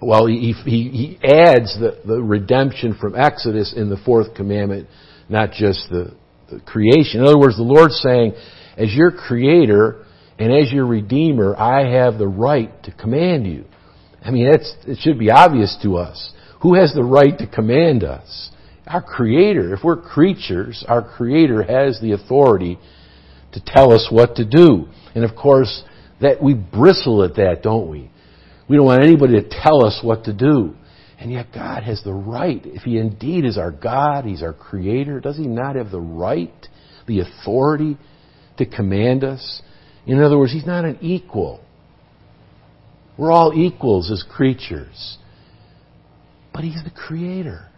well, 0.00 0.26
he, 0.26 0.54
he, 0.64 0.88
he 0.88 1.18
adds 1.22 1.78
the, 1.78 2.00
the 2.06 2.22
redemption 2.22 2.96
from 2.98 3.14
Exodus 3.14 3.74
in 3.76 3.90
the 3.90 3.98
fourth 3.98 4.34
commandment, 4.34 4.88
not 5.28 5.52
just 5.52 5.88
the, 5.90 6.16
the 6.50 6.60
creation. 6.60 7.20
In 7.20 7.26
other 7.26 7.38
words, 7.38 7.56
the 7.56 7.62
Lord's 7.62 8.00
saying, 8.00 8.32
as 8.76 8.94
your 8.94 9.10
creator 9.10 10.06
and 10.38 10.52
as 10.52 10.72
your 10.72 10.86
redeemer, 10.86 11.54
I 11.54 11.86
have 11.90 12.18
the 12.18 12.26
right 12.26 12.82
to 12.84 12.92
command 12.92 13.46
you. 13.46 13.66
I 14.22 14.30
mean, 14.30 14.50
that's, 14.50 14.74
it 14.86 14.98
should 15.00 15.18
be 15.18 15.30
obvious 15.30 15.76
to 15.82 15.96
us. 15.96 16.32
Who 16.62 16.74
has 16.74 16.94
the 16.94 17.04
right 17.04 17.36
to 17.38 17.46
command 17.46 18.04
us? 18.04 18.50
Our 18.86 19.02
Creator, 19.02 19.74
if 19.74 19.84
we're 19.84 20.00
creatures, 20.00 20.84
our 20.88 21.02
Creator 21.02 21.62
has 21.62 22.00
the 22.00 22.12
authority 22.12 22.78
to 23.52 23.62
tell 23.64 23.92
us 23.92 24.08
what 24.10 24.36
to 24.36 24.44
do. 24.44 24.88
And 25.14 25.24
of 25.24 25.36
course, 25.36 25.82
that 26.20 26.42
we 26.42 26.54
bristle 26.54 27.24
at 27.24 27.36
that, 27.36 27.62
don't 27.62 27.90
we? 27.90 28.10
We 28.68 28.76
don't 28.76 28.86
want 28.86 29.02
anybody 29.02 29.40
to 29.40 29.48
tell 29.48 29.84
us 29.84 30.00
what 30.02 30.24
to 30.24 30.32
do. 30.32 30.74
And 31.18 31.30
yet 31.30 31.48
God 31.52 31.82
has 31.82 32.02
the 32.02 32.14
right. 32.14 32.62
If 32.64 32.82
He 32.82 32.98
indeed 32.98 33.44
is 33.44 33.58
our 33.58 33.70
God, 33.70 34.24
He's 34.24 34.42
our 34.42 34.54
Creator, 34.54 35.20
does 35.20 35.36
He 35.36 35.46
not 35.46 35.76
have 35.76 35.90
the 35.90 36.00
right, 36.00 36.66
the 37.06 37.20
authority 37.20 37.98
to 38.56 38.64
command 38.64 39.24
us? 39.24 39.60
In 40.06 40.22
other 40.22 40.38
words, 40.38 40.52
He's 40.52 40.66
not 40.66 40.84
an 40.84 40.98
equal. 41.02 41.60
We're 43.18 43.32
all 43.32 43.52
equals 43.54 44.10
as 44.10 44.22
creatures. 44.22 45.18
But 46.54 46.64
He's 46.64 46.82
the 46.82 46.90
Creator. 46.90 47.69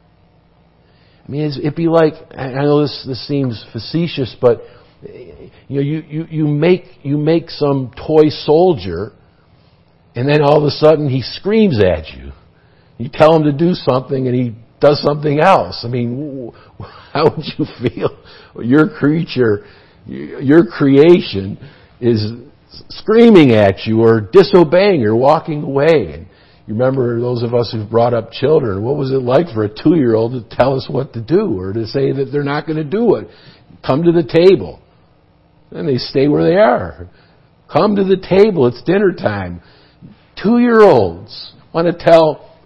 I 1.26 1.30
mean, 1.30 1.42
it'd 1.42 1.76
be 1.76 1.88
like, 1.88 2.14
I 2.36 2.50
know 2.50 2.82
this, 2.82 3.04
this 3.06 3.26
seems 3.28 3.64
facetious, 3.72 4.34
but 4.40 4.62
you 5.02 5.50
know, 5.76 5.80
you, 5.80 6.02
you, 6.08 6.26
you 6.30 6.46
make, 6.46 6.84
you 7.02 7.16
make 7.16 7.50
some 7.50 7.92
toy 7.96 8.28
soldier 8.28 9.12
and 10.14 10.28
then 10.28 10.42
all 10.42 10.58
of 10.58 10.64
a 10.64 10.70
sudden 10.70 11.08
he 11.08 11.22
screams 11.22 11.82
at 11.82 12.08
you. 12.14 12.32
You 12.98 13.08
tell 13.12 13.34
him 13.36 13.44
to 13.44 13.52
do 13.52 13.72
something 13.74 14.26
and 14.26 14.34
he 14.34 14.54
does 14.80 15.02
something 15.02 15.40
else. 15.40 15.82
I 15.84 15.88
mean, 15.88 16.52
how 17.12 17.24
would 17.24 17.44
you 17.58 17.66
feel? 17.80 18.18
Your 18.62 18.88
creature, 18.88 19.64
your 20.06 20.66
creation 20.66 21.58
is 22.00 22.32
screaming 22.88 23.52
at 23.52 23.86
you 23.86 24.02
or 24.02 24.20
disobeying 24.20 25.04
or 25.04 25.16
walking 25.16 25.62
away. 25.62 26.26
You 26.66 26.74
remember 26.74 27.20
those 27.20 27.42
of 27.42 27.54
us 27.54 27.72
who've 27.72 27.90
brought 27.90 28.14
up 28.14 28.30
children, 28.30 28.84
what 28.84 28.96
was 28.96 29.10
it 29.10 29.22
like 29.22 29.48
for 29.52 29.64
a 29.64 29.68
two-year-old 29.68 30.32
to 30.32 30.56
tell 30.56 30.76
us 30.76 30.86
what 30.88 31.12
to 31.14 31.20
do 31.20 31.58
or 31.58 31.72
to 31.72 31.86
say 31.86 32.12
that 32.12 32.26
they're 32.30 32.44
not 32.44 32.66
going 32.66 32.76
to 32.76 32.84
do 32.84 33.16
it? 33.16 33.28
Come 33.84 34.04
to 34.04 34.12
the 34.12 34.22
table. 34.22 34.80
And 35.72 35.88
they 35.88 35.96
stay 35.96 36.28
where 36.28 36.44
they 36.48 36.56
are. 36.56 37.08
Come 37.72 37.96
to 37.96 38.04
the 38.04 38.16
table, 38.16 38.66
it's 38.66 38.82
dinner 38.82 39.12
time. 39.12 39.60
Two-year-olds 40.40 41.54
want 41.74 41.86
to 41.86 42.04
tell 42.04 42.56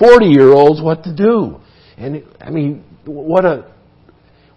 40-year-olds 0.00 0.80
what 0.80 1.04
to 1.04 1.14
do. 1.14 1.58
And 1.98 2.24
I 2.40 2.50
mean, 2.50 2.84
what 3.04 3.44
a, 3.44 3.70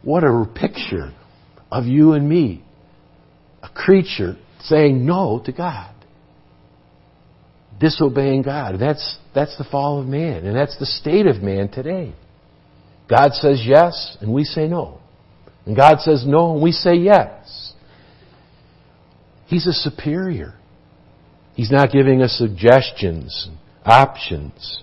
what 0.02 0.24
a 0.24 0.46
picture 0.56 1.14
of 1.72 1.86
you 1.88 2.14
and 2.14 2.30
me. 2.30 2.64
A 3.64 3.70
creature 3.70 4.38
saying 4.62 5.06
no 5.06 5.42
to 5.46 5.52
God 5.52 5.94
disobeying 7.82 8.44
God. 8.44 8.80
That's, 8.80 9.18
that's 9.36 9.58
the 9.58 9.66
fall 9.66 10.00
of 10.00 10.08
man, 10.08 10.46
and 10.46 10.56
that's 10.56 10.78
the 10.78 10.86
state 10.86 11.26
of 11.26 11.42
man 11.42 11.68
today. 11.70 12.14
God 13.10 13.34
says 13.34 13.62
yes, 13.66 14.18
and 14.22 14.32
we 14.32 14.46
say 14.46 14.68
no. 14.68 15.00
And 15.66 15.76
God 15.76 16.00
says 16.00 16.24
no, 16.26 16.54
and 16.54 16.62
we 16.62 16.72
say 16.72 16.96
yes. 16.96 17.74
He's 19.48 19.68
a 19.68 19.74
superior. 19.74 20.54
He's 21.56 21.72
not 21.72 21.92
giving 21.92 22.22
us 22.22 22.38
suggestions, 22.38 23.50
options. 23.84 24.82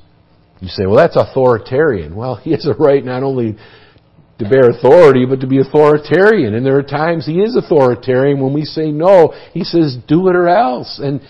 You 0.61 0.69
say, 0.69 0.85
well, 0.85 0.97
that's 0.97 1.17
authoritarian. 1.17 2.14
Well, 2.14 2.37
he 2.37 2.50
has 2.50 2.67
a 2.67 2.75
right 2.75 3.02
not 3.02 3.23
only 3.23 3.57
to 4.38 4.49
bear 4.49 4.71
authority, 4.71 5.25
but 5.25 5.40
to 5.40 5.47
be 5.47 5.61
authoritarian. 5.61 6.55
And 6.55 6.67
there 6.67 6.76
are 6.76 6.83
times 6.83 7.25
he 7.25 7.40
is 7.40 7.57
authoritarian. 7.57 8.40
When 8.40 8.52
we 8.52 8.64
say 8.64 8.93
no, 8.93 9.33
he 9.52 9.64
says, 9.64 9.97
do 10.07 10.28
it 10.28 10.37
or 10.37 10.49
else. 10.49 11.00
And 11.02 11.21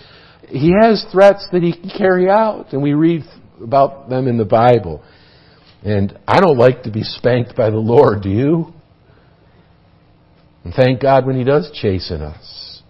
he 0.49 0.73
has 0.81 1.05
threats 1.11 1.47
that 1.51 1.63
he 1.63 1.73
can 1.73 1.89
carry 1.89 2.29
out, 2.29 2.73
and 2.73 2.81
we 2.81 2.93
read 2.93 3.23
about 3.61 4.09
them 4.09 4.27
in 4.27 4.37
the 4.37 4.45
Bible. 4.45 5.03
And 5.83 6.17
I 6.27 6.39
don't 6.39 6.57
like 6.57 6.83
to 6.83 6.91
be 6.91 7.03
spanked 7.03 7.55
by 7.55 7.69
the 7.69 7.77
Lord, 7.77 8.21
do 8.21 8.29
you? 8.29 8.73
And 10.63 10.73
thank 10.73 11.01
God 11.01 11.25
when 11.25 11.37
He 11.37 11.43
does 11.43 11.71
chasten 11.73 12.21
us. 12.21 12.81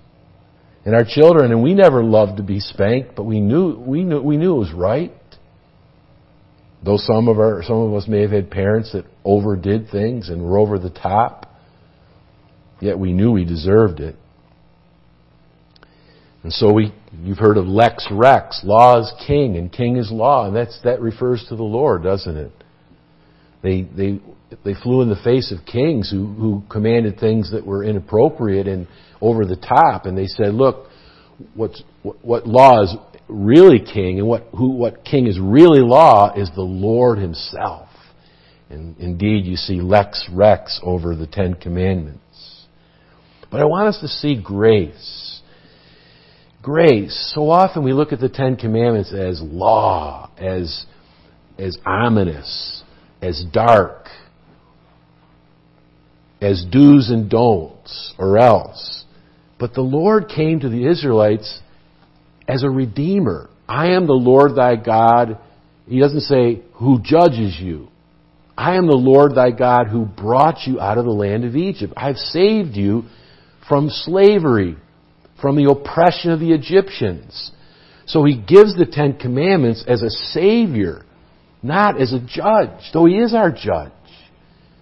And 0.86 0.96
our 0.96 1.06
children, 1.08 1.52
and 1.52 1.62
we 1.62 1.74
never 1.74 2.04
loved 2.04 2.38
to 2.38 2.44
be 2.44 2.60
spanked, 2.60 3.16
but 3.16 3.24
we 3.24 3.40
knew, 3.40 3.78
we 3.78 4.04
knew, 4.04 4.22
we 4.22 4.38
knew 4.38 4.56
it 4.56 4.60
was 4.60 4.74
right. 4.74 5.14
Though 6.84 6.98
some 6.98 7.28
of 7.28 7.38
our, 7.38 7.62
some 7.64 7.76
of 7.76 7.94
us 7.94 8.08
may 8.08 8.22
have 8.22 8.32
had 8.32 8.50
parents 8.50 8.94
that 8.94 9.06
overdid 9.26 9.90
things 9.92 10.30
and 10.30 10.42
were 10.42 10.58
over 10.58 10.80
the 10.80 10.90
top, 10.90 11.46
yet 12.80 12.98
we 12.98 13.12
knew 13.12 13.32
we 13.32 13.46
deserved 13.46 14.00
it. 14.00 14.16
And 16.44 16.54
so 16.54 16.72
we, 16.72 16.94
you've 17.22 17.38
heard 17.38 17.58
of 17.58 17.66
lex 17.66 18.08
rex, 18.12 18.62
law 18.64 19.00
is 19.02 19.12
king, 19.28 19.58
and 19.58 19.72
king 19.72 19.98
is 19.98 20.10
law, 20.12 20.48
and 20.48 20.56
that's, 20.56 20.80
that 20.84 21.02
refers 21.02 21.46
to 21.50 21.56
the 21.56 21.64
Lord, 21.64 22.04
doesn't 22.04 22.38
it? 22.38 22.52
They, 23.62 23.82
they, 23.82 24.22
they 24.64 24.74
flew 24.74 25.02
in 25.02 25.10
the 25.10 25.20
face 25.22 25.52
of 25.52 25.66
kings 25.66 26.10
who, 26.10 26.28
who 26.34 26.64
commanded 26.72 27.20
things 27.20 27.52
that 27.52 27.66
were 27.66 27.84
inappropriate 27.84 28.68
and 28.68 28.88
over 29.20 29.46
the 29.46 29.58
top, 29.58 30.06
and 30.06 30.18
they 30.18 30.28
said, 30.28 30.54
look, 30.54 30.88
what's, 31.56 31.84
what, 32.04 32.24
what 32.24 32.48
law 32.48 32.84
is 32.84 32.96
really 33.28 33.80
king 33.80 34.20
and 34.20 34.28
what, 34.28 34.48
who, 34.58 34.70
what 34.70 35.04
king 35.04 35.28
is 35.28 35.38
really 35.40 35.82
law 35.82 36.34
is 36.34 36.50
the 36.56 36.62
Lord 36.62 37.20
himself. 37.20 37.90
And 38.70 38.98
indeed, 38.98 39.46
you 39.46 39.56
see 39.56 39.82
lex 39.82 40.28
rex 40.32 40.80
over 40.84 41.16
the 41.16 41.28
Ten 41.28 41.56
Commandments. 41.56 42.66
But 43.52 43.62
I 43.62 43.66
want 43.66 43.88
us 43.88 44.00
to 44.02 44.08
see 44.08 44.40
grace 44.42 45.29
grace. 46.62 47.32
So 47.36 47.50
often 47.50 47.84
we 47.84 47.94
look 47.94 48.12
at 48.12 48.20
the 48.20 48.30
Ten 48.30 48.56
Commandments 48.56 49.14
as 49.14 49.42
law, 49.42 50.30
as, 50.38 50.86
as 51.58 51.78
ominous, 51.86 52.84
as 53.22 53.44
dark, 53.52 54.08
as 56.42 56.66
do's 56.72 57.10
and 57.10 57.30
don'ts, 57.30 58.14
or 58.18 58.38
else. 58.38 59.06
But 59.60 59.74
the 59.74 59.82
Lord 59.82 60.30
came 60.30 60.62
to 60.62 60.70
the 60.70 60.90
Israelites 60.90 61.60
as 62.48 62.64
a 62.64 62.70
redeemer. 62.70 63.50
I 63.68 63.92
am 63.92 64.08
the 64.08 64.14
Lord 64.14 64.56
thy 64.56 64.76
God. 64.76 65.38
He 65.86 66.00
doesn't 66.00 66.22
say, 66.22 66.62
who 66.76 67.00
judges 67.04 67.58
you. 67.60 67.90
I 68.58 68.76
am 68.76 68.88
the 68.88 68.96
Lord 68.96 69.36
thy 69.36 69.52
God 69.52 69.88
who 69.88 70.06
brought 70.06 70.66
you 70.66 70.80
out 70.80 70.98
of 70.98 71.06
the 71.06 71.12
land 71.12 71.46
of 71.46 71.56
Egypt. 71.56 71.94
I've 71.96 72.18
saved 72.18 72.76
you 72.76 73.04
from 73.68 73.90
slavery 73.90 74.76
from 75.42 75.56
the 75.56 75.70
oppression 75.70 76.32
of 76.32 76.40
the 76.40 76.52
Egyptians. 76.52 77.52
So 78.06 78.24
he 78.24 78.36
gives 78.36 78.76
the 78.76 78.88
Ten 78.92 79.18
Commandments 79.18 79.84
as 79.88 80.02
a 80.02 80.10
Savior, 80.10 81.04
not 81.62 82.02
as 82.02 82.12
a 82.14 82.20
judge, 82.20 82.90
though 82.94 83.06
he 83.06 83.18
is 83.18 83.34
our 83.34 83.52
judge, 83.52 83.92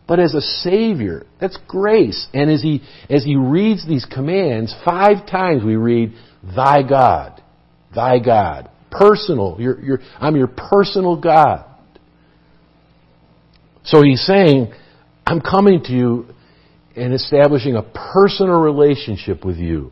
but 0.08 0.20
as 0.20 0.34
a 0.34 0.42
Savior. 0.42 1.26
That's 1.40 1.58
grace. 1.68 2.28
And 2.34 2.50
as 2.50 2.62
he, 2.62 2.82
as 3.10 3.26
he 3.26 3.36
reads 3.36 3.86
these 3.86 4.06
commands, 4.06 4.74
five 4.86 5.28
times 5.28 5.64
we 5.64 5.76
read, 5.76 6.14
Thy 6.56 6.84
God, 6.84 7.42
Thy 7.94 8.20
God. 8.20 8.70
Personal. 8.90 9.58
You're, 9.60 9.82
you're, 9.82 10.00
I'm 10.20 10.38
your 10.38 10.48
personal 10.48 11.20
God. 11.20 11.66
So 13.84 14.02
he's 14.02 14.26
saying, 14.26 14.74
I'm 15.26 15.42
coming 15.42 15.84
to 15.84 15.92
you 15.92 16.26
and 16.96 17.14
establishing 17.14 17.76
a 17.76 17.84
personal 17.84 18.60
relationship 18.60 19.46
with 19.46 19.58
you. 19.58 19.92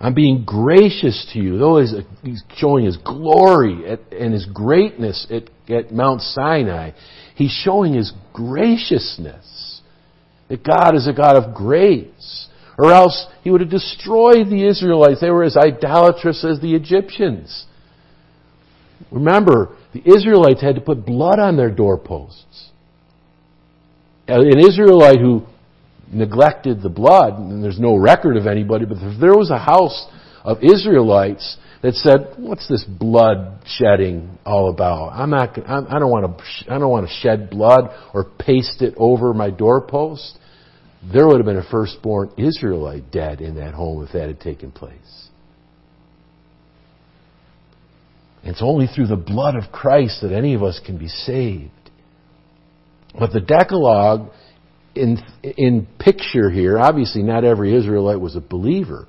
I'm 0.00 0.14
being 0.14 0.44
gracious 0.44 1.26
to 1.32 1.38
you. 1.38 1.58
Though 1.58 1.78
he's 2.22 2.42
showing 2.56 2.84
his 2.84 2.96
glory 2.98 3.88
at, 3.88 4.00
and 4.12 4.34
his 4.34 4.46
greatness 4.46 5.26
at, 5.30 5.44
at 5.72 5.92
Mount 5.92 6.20
Sinai, 6.20 6.90
he's 7.34 7.50
showing 7.50 7.94
his 7.94 8.12
graciousness. 8.32 9.80
That 10.48 10.62
God 10.62 10.94
is 10.94 11.08
a 11.08 11.12
God 11.12 11.36
of 11.36 11.54
grace. 11.54 12.48
Or 12.76 12.92
else 12.92 13.26
he 13.42 13.50
would 13.50 13.60
have 13.60 13.70
destroyed 13.70 14.50
the 14.50 14.66
Israelites. 14.66 15.20
They 15.20 15.30
were 15.30 15.44
as 15.44 15.56
idolatrous 15.56 16.44
as 16.44 16.60
the 16.60 16.74
Egyptians. 16.74 17.66
Remember, 19.10 19.76
the 19.92 20.02
Israelites 20.04 20.60
had 20.60 20.74
to 20.74 20.80
put 20.80 21.06
blood 21.06 21.38
on 21.38 21.56
their 21.56 21.70
doorposts. 21.70 22.70
An 24.26 24.58
Israelite 24.58 25.20
who 25.20 25.46
neglected 26.14 26.82
the 26.82 26.88
blood, 26.88 27.38
and 27.38 27.62
there's 27.62 27.80
no 27.80 27.96
record 27.96 28.36
of 28.36 28.46
anybody, 28.46 28.84
but 28.84 28.98
if 29.00 29.20
there 29.20 29.36
was 29.36 29.50
a 29.50 29.58
house 29.58 30.06
of 30.44 30.62
Israelites 30.62 31.56
that 31.82 31.94
said, 31.94 32.34
"What's 32.38 32.66
this 32.68 32.84
blood 32.84 33.58
shedding 33.66 34.38
all 34.46 34.70
about? 34.70 35.12
I'm 35.12 35.30
not. 35.30 35.58
I 35.68 35.98
don't 35.98 36.10
want 36.10 36.38
to. 36.38 36.72
I 36.72 36.78
don't 36.78 36.90
want 36.90 37.06
to 37.06 37.12
shed 37.12 37.50
blood 37.50 37.90
or 38.12 38.24
paste 38.24 38.80
it 38.82 38.94
over 38.96 39.34
my 39.34 39.50
doorpost." 39.50 40.38
There 41.12 41.26
would 41.26 41.36
have 41.36 41.44
been 41.44 41.58
a 41.58 41.62
firstborn 41.62 42.30
Israelite 42.38 43.10
dead 43.10 43.42
in 43.42 43.56
that 43.56 43.74
home 43.74 44.02
if 44.02 44.12
that 44.12 44.28
had 44.28 44.40
taken 44.40 44.70
place. 44.70 45.28
It's 48.42 48.62
only 48.62 48.86
through 48.86 49.08
the 49.08 49.16
blood 49.16 49.54
of 49.56 49.72
Christ 49.72 50.22
that 50.22 50.32
any 50.32 50.54
of 50.54 50.62
us 50.62 50.78
can 50.78 50.96
be 50.96 51.08
saved. 51.08 51.70
But 53.18 53.32
the 53.32 53.40
Decalogue 53.40 54.30
in, 54.94 55.18
in 55.42 55.86
picture 55.98 56.50
here, 56.50 56.78
obviously 56.78 57.22
not 57.22 57.44
every 57.44 57.76
Israelite 57.76 58.20
was 58.20 58.36
a 58.36 58.40
believer, 58.40 59.06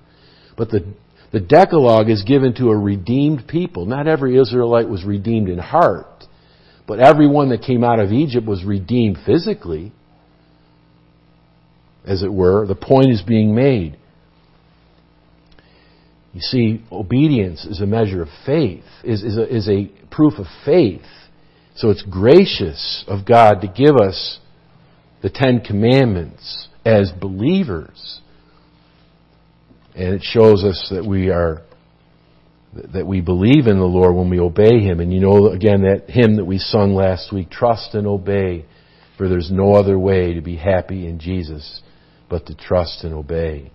but 0.57 0.69
the, 0.69 0.85
the 1.31 1.39
Decalogue 1.39 2.09
is 2.09 2.23
given 2.23 2.53
to 2.55 2.69
a 2.69 2.77
redeemed 2.77 3.47
people. 3.47 3.85
Not 3.85 4.07
every 4.07 4.37
Israelite 4.37 4.89
was 4.89 5.03
redeemed 5.03 5.49
in 5.49 5.59
heart, 5.59 6.25
but 6.87 6.99
everyone 6.99 7.49
that 7.49 7.61
came 7.61 7.83
out 7.83 7.99
of 7.99 8.11
Egypt 8.11 8.47
was 8.47 8.63
redeemed 8.63 9.17
physically, 9.25 9.91
as 12.05 12.23
it 12.23 12.31
were. 12.31 12.65
The 12.65 12.75
point 12.75 13.11
is 13.11 13.21
being 13.21 13.55
made. 13.55 13.97
You 16.33 16.41
see, 16.41 16.83
obedience 16.91 17.65
is 17.65 17.79
a 17.79 17.85
measure 17.85 18.21
of 18.21 18.27
faith, 18.45 18.83
is, 19.03 19.23
is, 19.23 19.37
a, 19.37 19.55
is 19.55 19.69
a 19.69 19.89
proof 20.11 20.33
of 20.37 20.45
faith. 20.65 21.05
So 21.75 21.89
it's 21.89 22.03
gracious 22.03 23.03
of 23.07 23.25
God 23.25 23.61
to 23.61 23.67
give 23.67 23.95
us 23.95 24.39
the 25.25 25.31
Ten 25.31 25.59
Commandments 25.59 26.67
as 26.85 27.11
believers. 27.19 28.21
And 29.95 30.13
it 30.13 30.21
shows 30.21 30.63
us 30.63 30.89
that 30.91 31.03
we 31.03 31.31
are 31.31 31.63
that 32.91 33.07
we 33.07 33.21
believe 33.21 33.65
in 33.65 33.79
the 33.79 33.85
Lord 33.85 34.15
when 34.15 34.29
we 34.29 34.39
obey 34.39 34.81
Him. 34.81 34.99
And 34.99 35.11
you 35.11 35.19
know, 35.19 35.47
again, 35.47 35.81
that 35.81 36.11
hymn 36.11 36.35
that 36.35 36.45
we 36.45 36.59
sung 36.59 36.93
last 36.93 37.33
week, 37.33 37.49
trust 37.49 37.95
and 37.95 38.05
obey, 38.05 38.65
for 39.17 39.27
there's 39.27 39.49
no 39.51 39.73
other 39.73 39.97
way 39.97 40.35
to 40.35 40.41
be 40.41 40.57
happy 40.57 41.07
in 41.07 41.17
Jesus 41.17 41.81
but 42.29 42.45
to 42.45 42.55
trust 42.55 43.03
and 43.03 43.13
obey. 43.15 43.71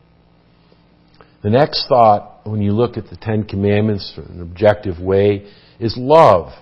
The 1.42 1.50
next 1.50 1.88
thought, 1.88 2.42
when 2.44 2.62
you 2.62 2.70
look 2.70 2.96
at 2.96 3.10
the 3.10 3.16
Ten 3.16 3.42
Commandments 3.42 4.12
in 4.16 4.36
an 4.36 4.40
objective 4.40 5.00
way, 5.00 5.50
is 5.80 5.96
love. 5.98 6.52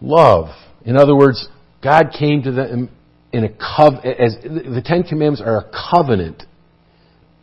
Love. 0.00 0.48
In 0.84 0.96
other 0.96 1.14
words, 1.14 1.46
God 1.80 2.06
came 2.18 2.42
to 2.42 2.50
them 2.50 2.90
in 3.34 3.42
a 3.44 3.48
cov- 3.48 4.04
as 4.04 4.36
the 4.42 4.82
Ten 4.84 5.02
Commandments 5.02 5.42
are 5.44 5.58
a 5.58 5.90
covenant 5.92 6.44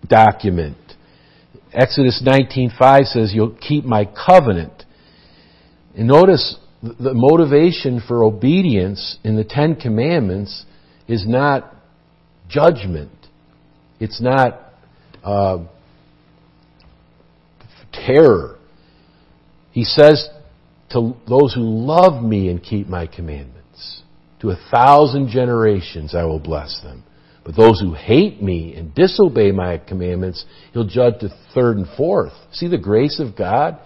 document. 0.07 0.77
Exodus 1.73 2.21
19:5 2.21 3.07
says, 3.07 3.33
"You'll 3.33 3.57
keep 3.59 3.83
my 3.83 4.05
covenant." 4.05 4.85
And 5.95 6.07
notice 6.07 6.57
the 6.81 7.13
motivation 7.13 7.99
for 7.99 8.23
obedience 8.23 9.17
in 9.23 9.35
the 9.35 9.43
Ten 9.43 9.75
Commandments 9.75 10.65
is 11.07 11.27
not 11.27 11.75
judgment. 12.47 13.11
It's 13.99 14.21
not 14.21 14.73
uh, 15.23 15.59
terror. 17.91 18.57
He 19.71 19.83
says 19.83 20.29
to 20.91 21.15
those 21.27 21.53
who 21.53 21.61
love 21.61 22.23
me 22.23 22.49
and 22.49 22.63
keep 22.63 22.87
my 22.87 23.07
commandments, 23.07 23.60
to 24.41 24.49
a 24.49 24.59
thousand 24.71 25.29
generations 25.29 26.15
I 26.15 26.25
will 26.25 26.39
bless 26.39 26.81
them. 26.81 27.03
But 27.43 27.55
those 27.55 27.79
who 27.79 27.93
hate 27.93 28.41
me 28.41 28.75
and 28.75 28.93
disobey 28.93 29.51
my 29.51 29.77
commandments, 29.77 30.45
he'll 30.73 30.87
judge 30.87 31.19
to 31.21 31.29
third 31.55 31.77
and 31.77 31.87
fourth. 31.97 32.33
See 32.51 32.67
the 32.67 32.77
grace 32.77 33.19
of 33.19 33.35
God? 33.35 33.79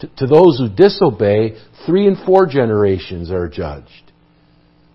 To, 0.00 0.06
to 0.06 0.26
those 0.26 0.58
who 0.58 0.68
disobey, 0.68 1.56
three 1.84 2.06
and 2.06 2.16
four 2.24 2.46
generations 2.46 3.30
are 3.30 3.48
judged. 3.48 4.12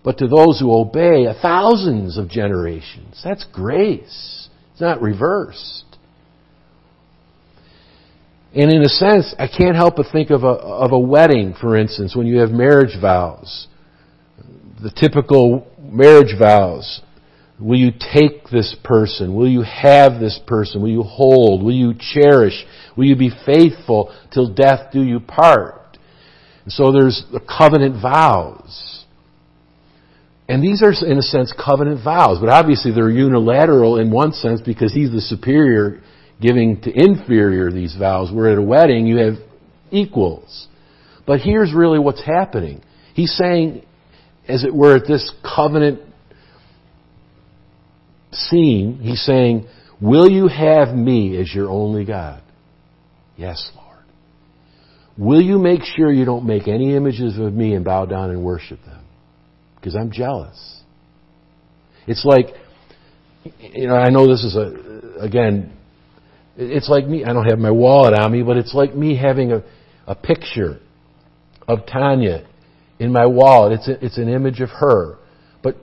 But 0.02 0.18
to 0.18 0.26
those 0.26 0.58
who 0.58 0.76
obey, 0.76 1.26
thousands 1.40 2.18
of 2.18 2.28
generations. 2.28 3.20
That's 3.22 3.44
grace. 3.52 4.48
It's 4.72 4.80
not 4.80 5.00
reversed. 5.00 5.84
And 8.54 8.72
in 8.72 8.82
a 8.82 8.88
sense, 8.88 9.34
I 9.38 9.48
can't 9.48 9.76
help 9.76 9.96
but 9.96 10.06
think 10.12 10.30
of 10.30 10.44
a, 10.44 10.46
of 10.46 10.92
a 10.92 10.98
wedding, 10.98 11.54
for 11.60 11.76
instance, 11.76 12.14
when 12.14 12.26
you 12.26 12.38
have 12.38 12.50
marriage 12.50 12.96
vows. 13.00 13.68
The 14.82 14.90
typical 14.90 15.66
marriage 15.80 16.34
vows. 16.38 17.02
Will 17.60 17.78
you 17.78 17.92
take 17.92 18.48
this 18.50 18.74
person? 18.82 19.34
Will 19.34 19.48
you 19.48 19.62
have 19.62 20.20
this 20.20 20.40
person? 20.46 20.82
Will 20.82 20.90
you 20.90 21.02
hold? 21.02 21.62
Will 21.62 21.72
you 21.72 21.94
cherish? 21.98 22.64
Will 22.96 23.04
you 23.04 23.16
be 23.16 23.30
faithful 23.46 24.12
till 24.32 24.52
death 24.52 24.90
do 24.92 25.02
you 25.02 25.20
part? 25.20 25.98
And 26.64 26.72
so 26.72 26.90
there's 26.90 27.24
the 27.32 27.40
covenant 27.40 28.02
vows. 28.02 29.04
And 30.48 30.62
these 30.62 30.82
are, 30.82 30.92
in 30.92 31.16
a 31.16 31.22
sense, 31.22 31.52
covenant 31.52 32.02
vows, 32.04 32.38
but 32.40 32.50
obviously 32.50 32.92
they're 32.92 33.08
unilateral 33.08 33.98
in 33.98 34.10
one 34.10 34.32
sense 34.32 34.60
because 34.60 34.92
he's 34.92 35.10
the 35.10 35.20
superior 35.20 36.02
giving 36.40 36.80
to 36.82 36.92
inferior 36.92 37.70
these 37.70 37.94
vows. 37.96 38.32
Where 38.32 38.50
at 38.50 38.58
a 38.58 38.62
wedding 38.62 39.06
you 39.06 39.18
have 39.18 39.34
equals. 39.90 40.66
But 41.26 41.40
here's 41.40 41.72
really 41.72 41.98
what's 41.98 42.22
happening. 42.22 42.82
He's 43.14 43.34
saying, 43.34 43.86
as 44.48 44.64
it 44.64 44.74
were, 44.74 44.96
at 44.96 45.06
this 45.06 45.32
covenant 45.42 46.00
scene, 48.32 48.98
he's 49.00 49.24
saying, 49.24 49.66
Will 50.00 50.30
you 50.30 50.48
have 50.48 50.94
me 50.94 51.36
as 51.38 51.52
your 51.54 51.70
only 51.70 52.04
God? 52.04 52.42
Yes, 53.36 53.70
Lord. 53.74 53.84
Will 55.16 55.40
you 55.40 55.58
make 55.58 55.82
sure 55.82 56.12
you 56.12 56.24
don't 56.24 56.44
make 56.44 56.68
any 56.68 56.96
images 56.96 57.38
of 57.38 57.52
me 57.52 57.74
and 57.74 57.84
bow 57.84 58.04
down 58.04 58.30
and 58.30 58.44
worship 58.44 58.84
them? 58.84 59.04
Because 59.76 59.94
I'm 59.94 60.10
jealous. 60.10 60.82
It's 62.06 62.24
like, 62.24 62.48
you 63.60 63.88
know, 63.88 63.94
I 63.94 64.10
know 64.10 64.26
this 64.26 64.44
is 64.44 64.56
a, 64.56 65.20
again, 65.20 65.72
it's 66.56 66.88
like 66.88 67.06
me, 67.06 67.24
I 67.24 67.32
don't 67.32 67.48
have 67.48 67.58
my 67.58 67.70
wallet 67.70 68.14
on 68.14 68.32
me, 68.32 68.42
but 68.42 68.56
it's 68.56 68.74
like 68.74 68.94
me 68.94 69.16
having 69.16 69.52
a, 69.52 69.62
a 70.06 70.14
picture 70.14 70.80
of 71.66 71.86
Tanya 71.86 72.46
in 72.98 73.12
my 73.12 73.26
wallet. 73.26 73.72
It's, 73.72 73.88
a, 73.88 74.04
it's 74.04 74.18
an 74.18 74.28
image 74.28 74.60
of 74.60 74.70
her. 74.70 75.18
But, 75.62 75.76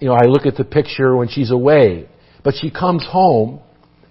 you 0.00 0.08
know, 0.08 0.14
I 0.14 0.26
look 0.26 0.46
at 0.46 0.56
the 0.56 0.64
picture 0.64 1.16
when 1.16 1.28
she's 1.28 1.50
away. 1.50 2.08
But 2.44 2.54
she 2.60 2.70
comes 2.70 3.04
home, 3.08 3.60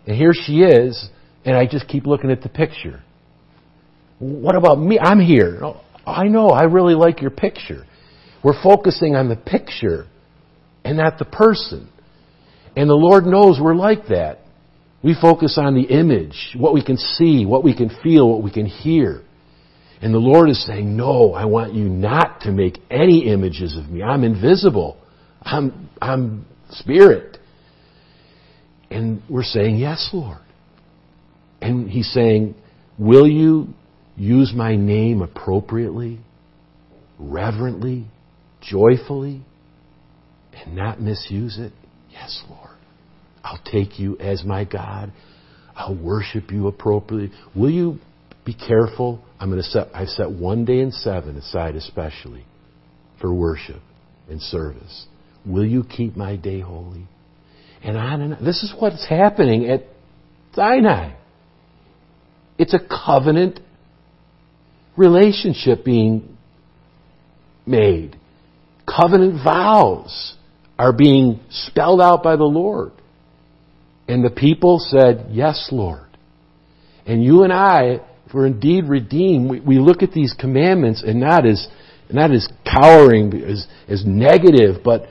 and 0.07 0.15
here 0.15 0.33
she 0.33 0.61
is, 0.61 1.09
and 1.43 1.55
I 1.55 1.65
just 1.65 1.87
keep 1.87 2.05
looking 2.05 2.31
at 2.31 2.41
the 2.41 2.49
picture. 2.49 3.03
What 4.19 4.55
about 4.55 4.79
me? 4.79 4.99
I'm 4.99 5.19
here. 5.19 5.59
Oh, 5.63 5.81
I 6.05 6.27
know, 6.27 6.49
I 6.49 6.63
really 6.63 6.95
like 6.95 7.21
your 7.21 7.31
picture. 7.31 7.85
We're 8.43 8.61
focusing 8.61 9.15
on 9.15 9.29
the 9.29 9.35
picture 9.35 10.07
and 10.83 10.97
not 10.97 11.19
the 11.19 11.25
person. 11.25 11.89
And 12.75 12.89
the 12.89 12.95
Lord 12.95 13.25
knows 13.25 13.59
we're 13.61 13.75
like 13.75 14.07
that. 14.07 14.39
We 15.03 15.15
focus 15.19 15.57
on 15.57 15.75
the 15.75 15.83
image, 15.83 16.55
what 16.55 16.73
we 16.73 16.83
can 16.83 16.97
see, 16.97 17.45
what 17.45 17.63
we 17.63 17.75
can 17.75 17.89
feel, 18.03 18.29
what 18.29 18.43
we 18.43 18.51
can 18.51 18.67
hear. 18.67 19.23
And 20.01 20.13
the 20.13 20.19
Lord 20.19 20.49
is 20.49 20.65
saying, 20.65 20.95
No, 20.97 21.33
I 21.33 21.45
want 21.45 21.73
you 21.73 21.87
not 21.87 22.41
to 22.41 22.51
make 22.51 22.79
any 22.89 23.27
images 23.31 23.77
of 23.77 23.89
me. 23.89 24.01
I'm 24.01 24.23
invisible. 24.23 24.97
I'm, 25.41 25.89
I'm 26.01 26.45
spirit. 26.71 27.37
And 28.89 29.21
we're 29.29 29.43
saying, 29.43 29.77
Yes, 29.77 30.09
Lord. 30.11 30.39
And 31.61 31.89
He's 31.89 32.11
saying, 32.11 32.55
Will 32.97 33.27
you 33.27 33.67
use 34.17 34.53
my 34.55 34.75
name 34.75 35.21
appropriately, 35.21 36.19
reverently, 37.19 38.07
joyfully, 38.61 39.43
and 40.53 40.75
not 40.75 40.99
misuse 40.99 41.59
it? 41.59 41.73
Yes, 42.09 42.43
Lord. 42.49 42.69
I'll 43.43 43.61
take 43.63 43.99
you 43.99 44.17
as 44.17 44.43
my 44.43 44.65
God. 44.65 45.11
I'll 45.75 45.95
worship 45.95 46.51
you 46.51 46.67
appropriately. 46.67 47.31
Will 47.55 47.71
you 47.71 47.99
be 48.45 48.53
careful? 48.53 49.23
I'm 49.39 49.49
going 49.49 49.61
to 49.61 49.67
set, 49.67 49.87
I've 49.93 50.09
set 50.09 50.31
one 50.31 50.65
day 50.65 50.79
in 50.79 50.91
seven 50.91 51.37
aside 51.37 51.75
especially 51.75 52.45
for 53.19 53.33
worship 53.33 53.81
and 54.29 54.41
service. 54.41 55.07
Will 55.45 55.65
you 55.65 55.83
keep 55.83 56.15
my 56.15 56.35
day 56.35 56.59
holy? 56.59 57.07
And 57.83 57.97
on 57.97 58.21
and 58.21 58.33
on. 58.35 58.43
This 58.43 58.63
is 58.63 58.73
what's 58.77 59.07
happening 59.07 59.69
at 59.69 59.85
Sinai. 60.53 61.15
It's 62.57 62.73
a 62.73 62.79
covenant 62.79 63.59
relationship 64.95 65.83
being 65.83 66.37
made. 67.65 68.17
Covenant 68.87 69.43
vows 69.43 70.35
are 70.77 70.93
being 70.93 71.39
spelled 71.49 72.01
out 72.01 72.23
by 72.23 72.35
the 72.35 72.43
Lord. 72.43 72.91
And 74.07 74.23
the 74.23 74.29
people 74.29 74.79
said, 74.79 75.27
Yes, 75.29 75.69
Lord. 75.71 76.05
And 77.05 77.23
you 77.23 77.43
and 77.43 77.53
I, 77.53 78.01
we're 78.33 78.47
indeed 78.47 78.85
redeemed, 78.85 79.49
we, 79.49 79.59
we 79.59 79.79
look 79.79 80.03
at 80.03 80.11
these 80.11 80.33
commandments 80.37 81.03
and 81.05 81.19
not 81.19 81.45
as, 81.45 81.67
not 82.09 82.31
as 82.31 82.47
cowering, 82.65 83.33
as, 83.43 83.67
as 83.87 84.05
negative, 84.05 84.83
but 84.83 85.03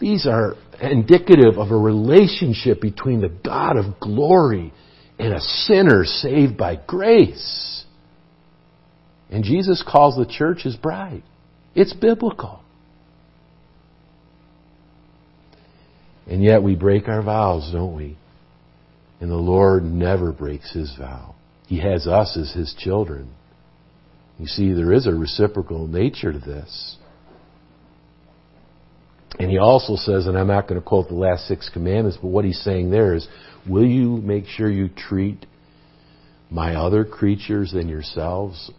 these 0.00 0.26
are 0.26 0.54
indicative 0.80 1.58
of 1.58 1.70
a 1.70 1.76
relationship 1.76 2.80
between 2.80 3.20
the 3.20 3.28
God 3.28 3.76
of 3.76 3.98
glory 4.00 4.72
and 5.18 5.34
a 5.34 5.40
sinner 5.40 6.04
saved 6.04 6.56
by 6.56 6.76
grace. 6.86 7.84
And 9.30 9.44
Jesus 9.44 9.84
calls 9.86 10.16
the 10.16 10.26
church 10.26 10.62
his 10.62 10.76
bride. 10.76 11.22
It's 11.74 11.92
biblical. 11.92 12.62
And 16.26 16.42
yet 16.42 16.62
we 16.62 16.76
break 16.76 17.08
our 17.08 17.22
vows, 17.22 17.70
don't 17.72 17.96
we? 17.96 18.16
And 19.20 19.30
the 19.30 19.36
Lord 19.36 19.82
never 19.84 20.30
breaks 20.30 20.72
his 20.72 20.94
vow. 20.96 21.34
He 21.68 21.80
has 21.80 22.06
us 22.06 22.34
as 22.38 22.50
his 22.52 22.74
children. 22.78 23.28
You 24.38 24.46
see, 24.46 24.72
there 24.72 24.94
is 24.94 25.06
a 25.06 25.12
reciprocal 25.12 25.86
nature 25.86 26.32
to 26.32 26.38
this. 26.38 26.96
And 29.38 29.50
he 29.50 29.58
also 29.58 29.96
says, 29.96 30.26
and 30.26 30.38
I'm 30.38 30.46
not 30.46 30.66
going 30.66 30.80
to 30.80 30.86
quote 30.86 31.08
the 31.08 31.14
last 31.14 31.46
six 31.46 31.68
commandments, 31.68 32.18
but 32.20 32.28
what 32.28 32.46
he's 32.46 32.60
saying 32.62 32.90
there 32.90 33.14
is, 33.14 33.28
will 33.68 33.84
you 33.84 34.16
make 34.16 34.46
sure 34.46 34.70
you 34.70 34.88
treat 34.88 35.44
my 36.50 36.74
other 36.74 37.04
creatures 37.04 37.72
than 37.72 37.86
yourselves 37.86 38.70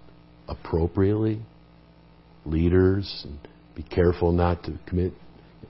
appropriately? 0.47 1.41
Leaders, 2.45 3.21
and 3.23 3.37
be 3.75 3.83
careful 3.83 4.31
not 4.31 4.63
to 4.63 4.79
commit 4.87 5.13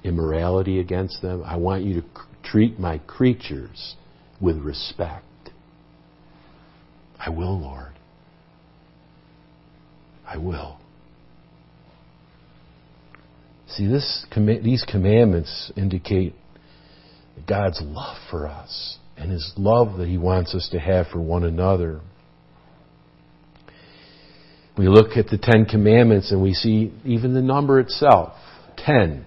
immorality 0.05 0.79
against 0.79 1.21
them. 1.21 1.43
I 1.45 1.57
want 1.57 1.83
you 1.83 1.99
to 1.99 2.07
treat 2.43 2.79
my 2.79 2.99
creatures 2.99 3.95
with 4.39 4.57
respect. 4.59 5.25
I 7.19 7.29
will, 7.29 7.59
Lord. 7.59 7.93
I 10.25 10.37
will. 10.37 10.77
See, 13.67 13.87
this, 13.87 14.25
these 14.35 14.83
commandments 14.89 15.71
indicate 15.75 16.33
God's 17.47 17.81
love 17.83 18.17
for 18.29 18.47
us 18.47 18.97
and 19.17 19.31
His 19.31 19.53
love 19.57 19.97
that 19.97 20.07
He 20.07 20.17
wants 20.17 20.55
us 20.55 20.69
to 20.71 20.79
have 20.79 21.07
for 21.07 21.19
one 21.19 21.43
another. 21.43 22.01
We 24.77 24.87
look 24.87 25.17
at 25.17 25.27
the 25.27 25.37
Ten 25.37 25.65
Commandments 25.65 26.31
and 26.31 26.41
we 26.41 26.53
see 26.53 26.93
even 27.03 27.33
the 27.33 27.41
number 27.41 27.79
itself, 27.79 28.33
ten. 28.77 29.25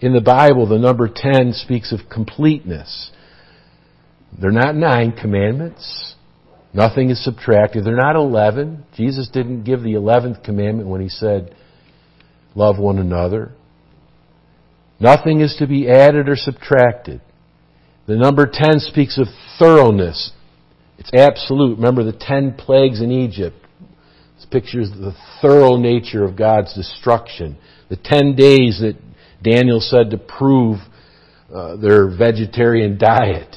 In 0.00 0.12
the 0.12 0.20
Bible, 0.20 0.66
the 0.66 0.78
number 0.78 1.08
ten 1.12 1.52
speaks 1.52 1.92
of 1.92 2.08
completeness. 2.10 3.10
They're 4.40 4.52
not 4.52 4.74
nine 4.74 5.12
commandments. 5.12 6.13
Nothing 6.74 7.10
is 7.10 7.24
subtracted. 7.24 7.84
They're 7.84 7.96
not 7.96 8.16
eleven. 8.16 8.84
Jesus 8.96 9.28
didn't 9.32 9.62
give 9.62 9.82
the 9.82 9.94
eleventh 9.94 10.42
commandment 10.42 10.88
when 10.88 11.00
He 11.00 11.08
said, 11.08 11.54
love 12.54 12.78
one 12.78 12.98
another. 12.98 13.52
Nothing 15.00 15.40
is 15.40 15.56
to 15.58 15.66
be 15.66 15.88
added 15.88 16.28
or 16.28 16.36
subtracted. 16.36 17.20
The 18.06 18.16
number 18.16 18.46
10 18.50 18.80
speaks 18.80 19.18
of 19.18 19.26
thoroughness. 19.58 20.32
It's 20.98 21.10
absolute. 21.12 21.76
Remember 21.76 22.04
the 22.04 22.16
10 22.18 22.54
plagues 22.54 23.00
in 23.00 23.10
Egypt. 23.10 23.56
This 24.36 24.46
pictures 24.50 24.90
the 24.90 25.14
thorough 25.40 25.76
nature 25.76 26.24
of 26.24 26.36
God's 26.36 26.74
destruction. 26.74 27.56
The 27.88 27.96
10 27.96 28.36
days 28.36 28.80
that 28.80 28.96
Daniel 29.42 29.80
said 29.80 30.10
to 30.10 30.18
prove 30.18 30.78
uh, 31.52 31.76
their 31.76 32.08
vegetarian 32.08 32.98
diet. 32.98 33.56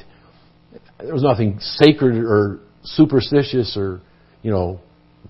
There 0.99 1.13
was 1.13 1.23
nothing 1.23 1.60
sacred 1.60 2.17
or 2.17 2.60
superstitious 2.95 3.76
or, 3.78 4.02
you 4.41 4.52
know, 4.52 4.80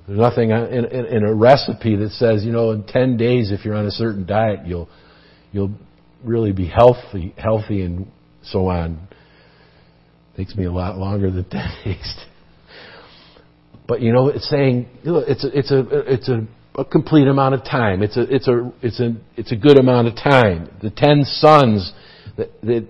there's 0.08 0.20
nothing 0.20 0.52
in, 0.52 0.86
in, 0.86 1.06
in, 1.06 1.24
a 1.24 1.34
recipe 1.34 1.96
that 1.98 2.12
says, 2.12 2.44
you 2.44 2.52
know, 2.52 2.72
in 2.72 2.84
10 2.84 3.18
days 3.18 3.52
if 3.52 3.66
you're 3.66 3.76
on 3.76 3.86
a 3.86 3.92
certain 3.92 4.26
diet, 4.26 4.66
you'll, 4.66 4.88
you'll 5.52 5.72
really 6.24 6.52
be 6.52 6.68
healthy, 6.68 7.34
healthy 7.38 7.82
and 7.82 8.08
so 8.44 8.68
on. 8.68 9.08
Takes 10.36 10.56
me 10.56 10.66
a 10.66 10.72
lot 10.72 10.98
longer 10.98 11.32
than 11.32 11.44
10 11.50 11.70
days. 11.84 12.16
But 13.88 14.02
you 14.02 14.14
know, 14.14 14.28
it's 14.28 14.50
saying, 14.50 14.88
you 15.04 15.12
know, 15.12 15.18
it's 15.20 15.44
a, 15.44 15.58
it's 15.58 15.72
a, 15.72 16.14
it's 16.14 16.30
a, 16.30 16.48
a 16.78 16.86
complete 16.86 17.28
amount 17.28 17.56
of 17.56 17.64
time. 17.64 18.04
It's 18.04 18.18
a, 18.18 18.24
it's 18.34 18.48
a, 18.48 18.72
it's 18.82 19.00
a, 19.00 19.16
it's 19.36 19.52
a 19.52 19.56
good 19.56 19.80
amount 19.80 20.08
of 20.08 20.16
time. 20.16 20.70
The 20.82 20.92
10 20.92 21.24
sons 21.24 21.92
that, 22.38 22.50
that, 22.62 22.88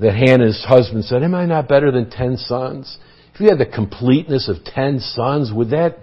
that 0.00 0.14
Hannah's 0.14 0.64
husband 0.66 1.04
said, 1.04 1.22
am 1.22 1.34
I 1.34 1.46
not 1.46 1.68
better 1.68 1.92
than 1.92 2.10
10 2.10 2.38
sons? 2.38 2.98
If 3.34 3.40
you 3.40 3.48
had 3.48 3.58
the 3.58 3.66
completeness 3.66 4.48
of 4.48 4.64
10 4.64 5.00
sons, 5.00 5.52
would 5.52 5.70
that, 5.70 5.98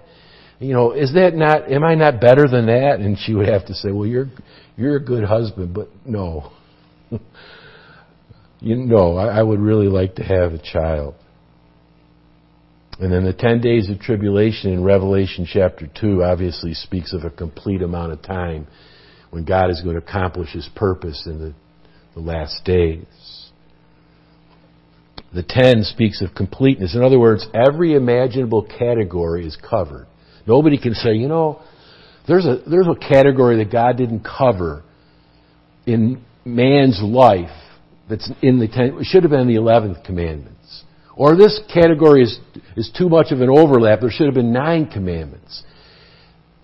you 0.58 0.72
know, 0.72 0.92
is 0.92 1.14
that 1.14 1.34
not, 1.34 1.70
am 1.70 1.84
I 1.84 1.94
not 1.94 2.20
better 2.20 2.48
than 2.48 2.66
that? 2.66 2.98
And 2.98 3.16
she 3.18 3.34
would 3.34 3.48
have 3.48 3.66
to 3.66 3.74
say, 3.74 3.92
well, 3.92 4.06
you're, 4.06 4.26
you're 4.76 4.96
a 4.96 5.04
good 5.04 5.24
husband, 5.24 5.72
but 5.72 5.88
no. 6.04 6.52
you 8.60 8.76
know, 8.76 9.16
I, 9.16 9.38
I 9.38 9.42
would 9.42 9.60
really 9.60 9.86
like 9.86 10.16
to 10.16 10.24
have 10.24 10.52
a 10.52 10.58
child. 10.58 11.14
And 12.98 13.10
then 13.12 13.24
the 13.24 13.32
10 13.32 13.60
days 13.60 13.88
of 13.88 13.98
tribulation 14.00 14.72
in 14.72 14.82
Revelation 14.84 15.46
chapter 15.50 15.88
2 16.00 16.22
obviously 16.22 16.74
speaks 16.74 17.14
of 17.14 17.24
a 17.24 17.30
complete 17.30 17.80
amount 17.80 18.12
of 18.12 18.22
time 18.22 18.66
when 19.30 19.44
God 19.44 19.70
is 19.70 19.80
going 19.80 19.94
to 19.94 20.02
accomplish 20.02 20.52
His 20.52 20.68
purpose 20.74 21.26
in 21.26 21.38
the, 21.38 21.54
the 22.14 22.20
last 22.20 22.62
days. 22.64 23.06
The 25.32 25.44
10 25.46 25.84
speaks 25.84 26.22
of 26.22 26.34
completeness. 26.34 26.94
In 26.94 27.02
other 27.02 27.18
words, 27.18 27.46
every 27.54 27.94
imaginable 27.94 28.62
category 28.64 29.46
is 29.46 29.56
covered. 29.56 30.06
Nobody 30.46 30.76
can 30.76 30.94
say, 30.94 31.14
you 31.14 31.28
know, 31.28 31.62
there's 32.26 32.44
a, 32.44 32.58
there's 32.68 32.88
a 32.88 32.96
category 32.96 33.56
that 33.62 33.70
God 33.70 33.96
didn't 33.96 34.24
cover 34.24 34.82
in 35.86 36.22
man's 36.44 37.00
life 37.02 37.50
that's 38.08 38.30
in 38.42 38.58
the 38.58 38.66
10, 38.66 38.98
it 39.00 39.04
should 39.04 39.22
have 39.22 39.30
been 39.30 39.46
the 39.46 39.54
11th 39.54 40.04
commandments. 40.04 40.84
Or 41.16 41.36
this 41.36 41.60
category 41.72 42.22
is, 42.22 42.38
is 42.76 42.90
too 42.96 43.08
much 43.08 43.30
of 43.30 43.40
an 43.40 43.50
overlap. 43.50 44.00
There 44.00 44.10
should 44.10 44.26
have 44.26 44.34
been 44.34 44.52
nine 44.52 44.86
commandments. 44.86 45.62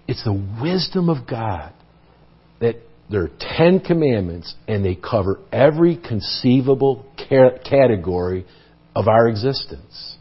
It's 0.08 0.24
the 0.24 0.32
wisdom 0.60 1.08
of 1.08 1.26
God 1.26 1.72
there 3.10 3.22
are 3.22 3.30
ten 3.56 3.80
commandments 3.80 4.54
and 4.66 4.84
they 4.84 4.96
cover 4.96 5.40
every 5.52 5.96
conceivable 5.96 7.06
category 7.28 8.46
of 8.94 9.08
our 9.08 9.28
existence. 9.28 10.16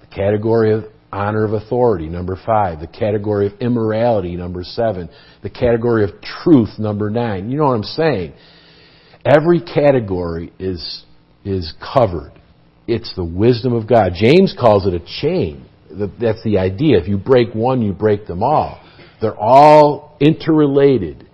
The 0.00 0.06
category 0.06 0.72
of 0.72 0.84
honor 1.12 1.44
of 1.44 1.52
authority, 1.52 2.08
number 2.08 2.38
five. 2.44 2.80
The 2.80 2.86
category 2.86 3.46
of 3.46 3.54
immorality, 3.60 4.36
number 4.36 4.62
seven. 4.64 5.10
The 5.42 5.50
category 5.50 6.04
of 6.04 6.10
truth, 6.22 6.78
number 6.78 7.10
nine. 7.10 7.50
You 7.50 7.58
know 7.58 7.66
what 7.66 7.74
I'm 7.74 7.82
saying? 7.82 8.32
Every 9.24 9.60
category 9.60 10.52
is, 10.58 11.04
is 11.44 11.74
covered. 11.94 12.32
It's 12.86 13.14
the 13.14 13.24
wisdom 13.24 13.74
of 13.74 13.86
God. 13.86 14.12
James 14.14 14.54
calls 14.58 14.86
it 14.86 14.94
a 14.94 15.00
chain. 15.20 15.66
That's 15.90 16.42
the 16.44 16.58
idea. 16.58 16.98
If 16.98 17.08
you 17.08 17.18
break 17.18 17.54
one, 17.54 17.82
you 17.82 17.92
break 17.92 18.26
them 18.26 18.42
all. 18.42 18.82
They're 19.20 19.36
all 19.36 20.16
interrelated 20.20 21.27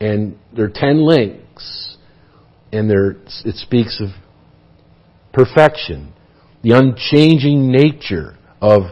and 0.00 0.36
there 0.54 0.64
are 0.64 0.72
ten 0.74 1.04
links, 1.04 1.96
and 2.72 2.88
there 2.88 3.10
it 3.44 3.56
speaks 3.56 4.00
of 4.00 4.08
perfection, 5.32 6.12
the 6.62 6.72
unchanging 6.72 7.70
nature 7.70 8.36
of 8.60 8.82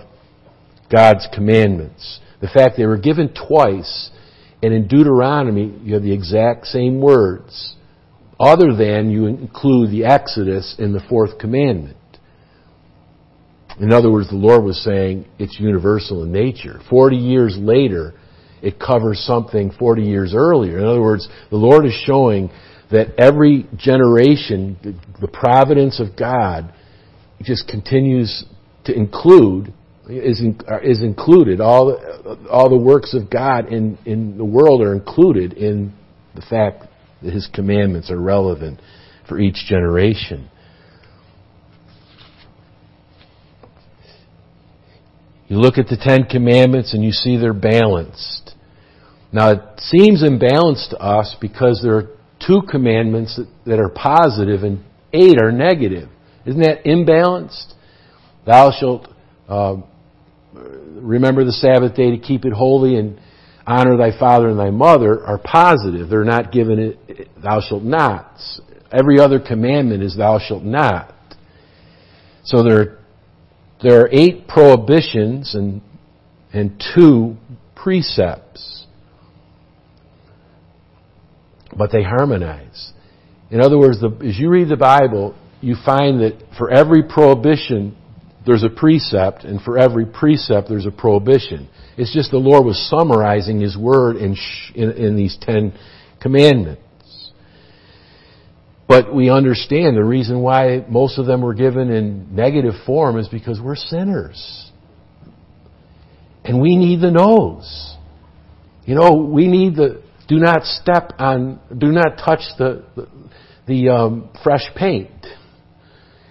God's 0.90 1.26
commandments, 1.34 2.20
the 2.40 2.48
fact 2.48 2.76
they 2.76 2.86
were 2.86 2.98
given 2.98 3.34
twice, 3.34 4.10
and 4.62 4.72
in 4.72 4.88
Deuteronomy 4.88 5.78
you 5.82 5.94
have 5.94 6.02
the 6.02 6.12
exact 6.12 6.66
same 6.66 7.00
words, 7.00 7.74
other 8.40 8.74
than 8.74 9.10
you 9.10 9.26
include 9.26 9.90
the 9.90 10.04
Exodus 10.04 10.76
in 10.78 10.92
the 10.92 11.02
fourth 11.08 11.38
commandment. 11.38 11.96
In 13.80 13.92
other 13.92 14.10
words, 14.10 14.28
the 14.28 14.36
Lord 14.36 14.64
was 14.64 14.82
saying 14.82 15.26
it's 15.38 15.60
universal 15.60 16.24
in 16.24 16.32
nature. 16.32 16.80
Forty 16.90 17.16
years 17.16 17.56
later, 17.56 18.14
it 18.62 18.78
covers 18.78 19.20
something 19.20 19.70
40 19.78 20.02
years 20.02 20.34
earlier. 20.34 20.78
In 20.78 20.84
other 20.84 21.00
words, 21.00 21.28
the 21.50 21.56
Lord 21.56 21.86
is 21.86 21.92
showing 22.04 22.50
that 22.90 23.14
every 23.18 23.66
generation, 23.76 25.00
the 25.20 25.28
providence 25.28 26.00
of 26.00 26.16
God 26.16 26.72
just 27.42 27.68
continues 27.68 28.44
to 28.84 28.94
include, 28.94 29.72
is, 30.08 30.40
is 30.82 31.02
included. 31.02 31.60
All 31.60 31.86
the, 31.86 32.48
all 32.50 32.70
the 32.70 32.78
works 32.78 33.14
of 33.14 33.30
God 33.30 33.72
in, 33.72 33.98
in 34.06 34.38
the 34.38 34.44
world 34.44 34.80
are 34.80 34.94
included 34.94 35.52
in 35.52 35.92
the 36.34 36.42
fact 36.42 36.84
that 37.22 37.32
His 37.32 37.48
commandments 37.52 38.10
are 38.10 38.20
relevant 38.20 38.80
for 39.28 39.38
each 39.38 39.66
generation. 39.68 40.48
You 45.48 45.56
look 45.56 45.78
at 45.78 45.88
the 45.88 45.96
Ten 45.96 46.24
Commandments 46.24 46.92
and 46.92 47.02
you 47.02 47.10
see 47.10 47.38
they're 47.38 47.54
balanced. 47.54 48.37
Now 49.32 49.52
it 49.52 49.60
seems 49.78 50.22
imbalanced 50.22 50.90
to 50.90 50.98
us 50.98 51.36
because 51.40 51.80
there 51.82 51.96
are 51.96 52.08
two 52.46 52.62
commandments 52.70 53.38
that, 53.66 53.78
are 53.78 53.90
positive 53.90 54.62
and 54.62 54.84
eight 55.12 55.40
are 55.40 55.52
negative. 55.52 56.08
Isn't 56.46 56.62
that 56.62 56.84
imbalanced? 56.84 57.74
Thou 58.46 58.72
shalt 58.78 59.08
uh, 59.48 59.76
remember 60.54 61.44
the 61.44 61.52
Sabbath 61.52 61.94
day 61.94 62.10
to 62.10 62.18
keep 62.18 62.44
it 62.44 62.52
holy 62.52 62.96
and 62.96 63.20
honor 63.66 63.96
thy 63.98 64.18
father 64.18 64.48
and 64.48 64.58
thy 64.58 64.70
mother 64.70 65.22
are 65.24 65.38
positive. 65.38 66.08
They're 66.08 66.24
not 66.24 66.52
given 66.52 66.96
it, 67.06 67.28
thou 67.42 67.60
shalt 67.60 67.82
not. 67.82 68.38
Every 68.90 69.20
other 69.20 69.38
commandment 69.38 70.02
is 70.02 70.16
thou 70.16 70.38
shalt 70.38 70.62
not. 70.62 71.14
So 72.44 72.62
there 72.62 72.98
there 73.82 74.00
are 74.00 74.08
eight 74.10 74.48
prohibitions 74.48 75.54
and, 75.54 75.80
and 76.52 76.82
two 76.94 77.36
precepts. 77.76 78.77
But 81.78 81.92
they 81.92 82.02
harmonize. 82.02 82.92
In 83.50 83.60
other 83.60 83.78
words, 83.78 84.00
the, 84.00 84.10
as 84.26 84.38
you 84.38 84.50
read 84.50 84.68
the 84.68 84.76
Bible, 84.76 85.34
you 85.60 85.76
find 85.84 86.20
that 86.20 86.34
for 86.58 86.70
every 86.70 87.04
prohibition, 87.04 87.96
there's 88.44 88.64
a 88.64 88.68
precept, 88.68 89.44
and 89.44 89.60
for 89.62 89.78
every 89.78 90.04
precept, 90.04 90.68
there's 90.68 90.86
a 90.86 90.90
prohibition. 90.90 91.68
It's 91.96 92.12
just 92.12 92.30
the 92.30 92.38
Lord 92.38 92.66
was 92.66 92.78
summarizing 92.90 93.60
His 93.60 93.76
Word 93.76 94.16
in, 94.16 94.36
in, 94.74 94.90
in 94.92 95.16
these 95.16 95.38
Ten 95.40 95.72
Commandments. 96.20 96.82
But 98.88 99.14
we 99.14 99.28
understand 99.30 99.96
the 99.96 100.04
reason 100.04 100.40
why 100.40 100.84
most 100.88 101.18
of 101.18 101.26
them 101.26 101.42
were 101.42 101.54
given 101.54 101.90
in 101.90 102.34
negative 102.34 102.74
form 102.86 103.18
is 103.18 103.28
because 103.28 103.60
we're 103.60 103.76
sinners. 103.76 104.70
And 106.44 106.60
we 106.60 106.76
need 106.76 107.02
the 107.02 107.10
noes. 107.10 107.96
You 108.86 108.94
know, 108.94 109.12
we 109.12 109.46
need 109.46 109.76
the, 109.76 110.02
do 110.28 110.38
not 110.38 110.64
step 110.64 111.14
on, 111.18 111.58
do 111.76 111.88
not 111.88 112.18
touch 112.22 112.40
the, 112.58 112.84
the, 112.94 113.08
the 113.66 113.88
um, 113.88 114.30
fresh 114.44 114.64
paint. 114.76 115.10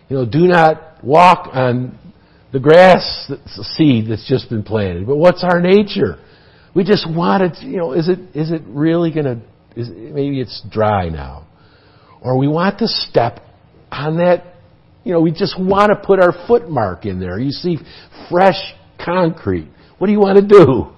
You 0.08 0.18
know, 0.18 0.26
do 0.26 0.48
not 0.48 1.04
walk 1.04 1.50
on 1.52 2.00
the 2.54 2.60
grass 2.60 3.26
The 3.28 3.64
seed 3.76 4.10
that's 4.10 4.28
just 4.28 4.50
been 4.50 4.64
planted. 4.64 5.06
But 5.06 5.18
what's 5.18 5.44
our 5.44 5.60
nature? 5.60 6.18
We 6.76 6.84
just 6.84 7.10
want 7.10 7.56
to, 7.56 7.66
you 7.66 7.78
know, 7.78 7.94
is 7.94 8.08
it, 8.08 8.20
is 8.34 8.52
it 8.52 8.62
really 8.68 9.12
going 9.12 9.26
to, 9.26 9.42
maybe 9.76 10.40
it's 10.40 10.64
dry 10.70 11.10
now. 11.10 11.48
Or 12.22 12.38
we 12.38 12.48
want 12.48 12.80
to 12.80 12.88
step 12.88 13.40
on 13.92 14.18
that, 14.18 14.56
you 15.04 15.12
know, 15.12 15.22
we 15.22 15.32
just 15.32 15.60
want 15.60 15.92
to 15.92 15.96
put 15.96 16.20
our 16.20 16.34
footmark 16.48 17.06
in 17.06 17.20
there. 17.20 17.40
You 17.40 17.52
see 17.52 17.78
fresh 18.30 18.60
concrete. 19.04 19.68
What 19.98 20.08
do 20.08 20.14
you 20.14 20.20
want 20.20 20.38
to 20.38 20.48
do? 20.48 20.97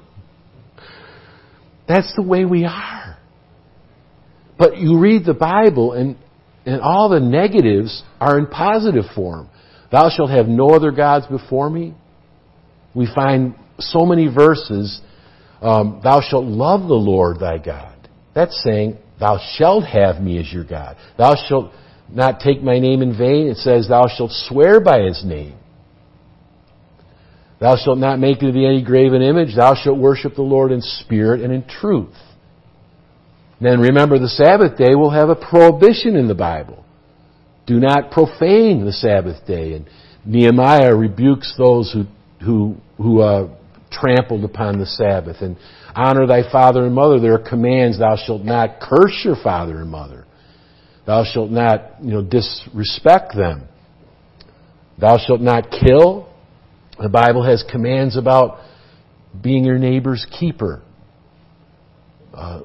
That's 1.90 2.14
the 2.16 2.22
way 2.22 2.46
we 2.46 2.66
are. 2.66 3.18
But 4.60 4.78
you 4.78 5.00
read 5.00 5.26
the 5.26 5.34
Bible 5.34 5.94
and, 5.94 6.16
and 6.66 6.82
all 6.82 7.10
the 7.10 7.20
negatives 7.20 8.04
are 8.22 8.38
in 8.38 8.46
positive 8.46 9.06
form. 9.16 9.50
Thou 9.92 10.12
shalt 10.16 10.30
have 10.30 10.48
no 10.48 10.70
other 10.70 10.92
gods 10.92 11.26
before 11.26 11.68
me. 11.70 11.96
We 12.94 13.08
find 13.14 13.56
so 13.80 14.06
many 14.06 14.28
verses, 14.28 15.02
um, 15.62 16.02
thou 16.04 16.22
shalt 16.22 16.46
love 16.46 16.82
the 16.82 16.94
Lord 16.94 17.40
thy 17.40 17.58
God. 17.58 17.96
That's 18.36 18.62
saying, 18.64 18.98
thou 19.20 19.40
shalt 19.56 19.86
have 19.86 20.22
me 20.22 20.40
as 20.40 20.52
your 20.54 20.66
God. 20.66 20.96
Thou 21.18 21.36
shalt 21.48 21.72
not 22.08 22.40
take 22.40 22.62
my 22.62 22.78
name 22.80 23.02
in 23.02 23.18
vain. 23.18 23.48
It 23.48 23.58
says, 23.58 23.88
thou 23.88 24.08
shalt 24.16 24.32
swear 24.32 24.80
by 24.80 25.02
his 25.02 25.24
name. 25.26 25.59
Thou 27.60 27.76
shalt 27.76 27.98
not 27.98 28.20
make 28.20 28.40
thee 28.40 28.66
any 28.66 28.84
graven 28.84 29.22
image. 29.22 29.56
Thou 29.56 29.76
shalt 29.76 29.98
worship 29.98 30.36
the 30.36 30.42
Lord 30.42 30.72
in 30.72 30.82
spirit 30.82 31.42
and 31.42 31.52
in 31.52 31.68
truth. 31.68 32.16
Then 33.62 33.82
remember 33.82 34.18
the 34.18 34.30
Sabbath 34.30 34.78
day 34.78 34.96
will 34.96 35.10
have 35.10 35.30
a 35.30 35.36
prohibition 35.36 36.16
in 36.16 36.28
the 36.28 36.36
Bible. 36.36 36.86
Do 37.68 37.80
not 37.80 38.12
profane 38.12 38.86
the 38.86 38.94
Sabbath 38.94 39.46
day. 39.46 39.74
And 39.74 39.90
Nehemiah 40.26 40.96
rebukes 40.96 41.54
those 41.58 41.92
who, 41.92 42.06
who, 42.44 42.78
who 42.98 43.22
uh, 43.22 43.50
trampled 43.92 44.46
upon 44.46 44.80
the 44.80 44.86
Sabbath. 44.86 45.42
And 45.42 45.58
honor 45.94 46.26
thy 46.26 46.50
father 46.50 46.86
and 46.86 46.96
mother. 46.96 47.20
There 47.20 47.34
are 47.34 47.50
commands. 47.50 48.00
Thou 48.00 48.16
shalt 48.16 48.44
not 48.44 48.80
curse 48.80 49.22
your 49.26 49.36
father 49.44 49.82
and 49.82 49.90
mother. 49.90 50.26
Thou 51.06 51.26
shalt 51.26 51.52
not, 51.52 52.02
you 52.02 52.12
know, 52.12 52.22
disrespect 52.22 53.36
them. 53.36 53.68
Thou 54.98 55.18
shalt 55.18 55.42
not 55.42 55.70
kill. 55.72 56.29
The 57.02 57.10
Bible 57.10 57.44
has 57.44 57.64
commands 57.70 58.18
about 58.18 58.60
being 59.42 59.64
your 59.64 59.78
neighbor's 59.78 60.26
keeper. 60.40 60.82
Uh, 62.34 62.62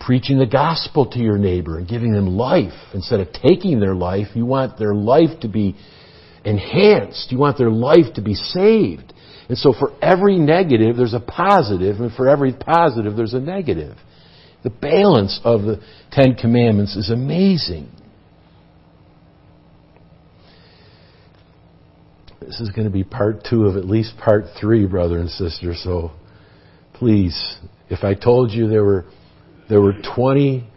preaching 0.00 0.38
the 0.38 0.46
gospel 0.46 1.06
to 1.06 1.18
your 1.18 1.38
neighbor 1.38 1.78
and 1.78 1.88
giving 1.88 2.12
them 2.12 2.26
life 2.26 2.72
instead 2.92 3.20
of 3.20 3.28
taking 3.32 3.78
their 3.78 3.94
life. 3.94 4.26
You 4.34 4.44
want 4.44 4.78
their 4.78 4.94
life 4.94 5.40
to 5.42 5.48
be 5.48 5.76
enhanced. 6.44 7.30
You 7.30 7.38
want 7.38 7.58
their 7.58 7.70
life 7.70 8.14
to 8.16 8.22
be 8.22 8.34
saved. 8.34 9.12
And 9.48 9.56
so 9.56 9.72
for 9.72 9.92
every 10.02 10.38
negative, 10.38 10.96
there's 10.96 11.14
a 11.14 11.20
positive, 11.20 12.00
and 12.00 12.12
for 12.12 12.28
every 12.28 12.52
positive, 12.52 13.16
there's 13.16 13.34
a 13.34 13.40
negative. 13.40 13.96
The 14.64 14.70
balance 14.70 15.40
of 15.44 15.62
the 15.62 15.80
Ten 16.10 16.34
Commandments 16.34 16.96
is 16.96 17.10
amazing. 17.10 17.88
This 22.46 22.60
is 22.60 22.70
going 22.70 22.86
to 22.86 22.92
be 22.92 23.04
part 23.04 23.44
two 23.48 23.66
of 23.66 23.76
at 23.76 23.84
least 23.84 24.16
part 24.18 24.44
three, 24.60 24.86
brother 24.86 25.18
and 25.18 25.30
sister, 25.30 25.74
so 25.74 26.12
please, 26.92 27.56
if 27.88 28.04
I 28.04 28.14
told 28.14 28.50
you 28.50 28.68
there 28.68 28.84
were 28.84 29.04
there 29.68 29.80
were 29.80 29.94
20 30.14 30.68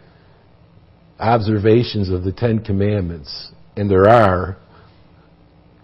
observations 1.18 2.08
of 2.08 2.22
the 2.22 2.32
Ten 2.32 2.60
Commandments, 2.64 3.50
and 3.76 3.90
there 3.90 4.08
are, 4.08 4.56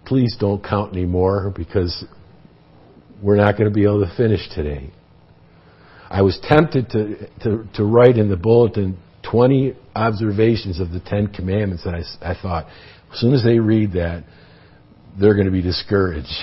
please 0.05 0.35
don't 0.39 0.63
count 0.63 0.93
anymore 0.93 1.53
because 1.55 2.05
we're 3.21 3.35
not 3.35 3.57
going 3.57 3.69
to 3.69 3.73
be 3.73 3.83
able 3.83 4.05
to 4.05 4.15
finish 4.15 4.49
today. 4.55 4.91
I 6.09 6.21
was 6.21 6.39
tempted 6.43 6.89
to, 6.91 7.27
to, 7.43 7.67
to 7.75 7.83
write 7.83 8.17
in 8.17 8.29
the 8.29 8.37
bulletin 8.37 8.97
20 9.29 9.75
observations 9.95 10.79
of 10.79 10.91
the 10.91 10.99
Ten 10.99 11.27
Commandments, 11.27 11.85
and 11.85 11.95
I, 11.95 12.31
I 12.31 12.35
thought, 12.39 12.67
as 13.11 13.19
soon 13.19 13.33
as 13.33 13.43
they 13.43 13.59
read 13.59 13.93
that, 13.93 14.23
they're 15.19 15.35
going 15.35 15.45
to 15.45 15.51
be 15.51 15.61
discouraged. 15.61 16.27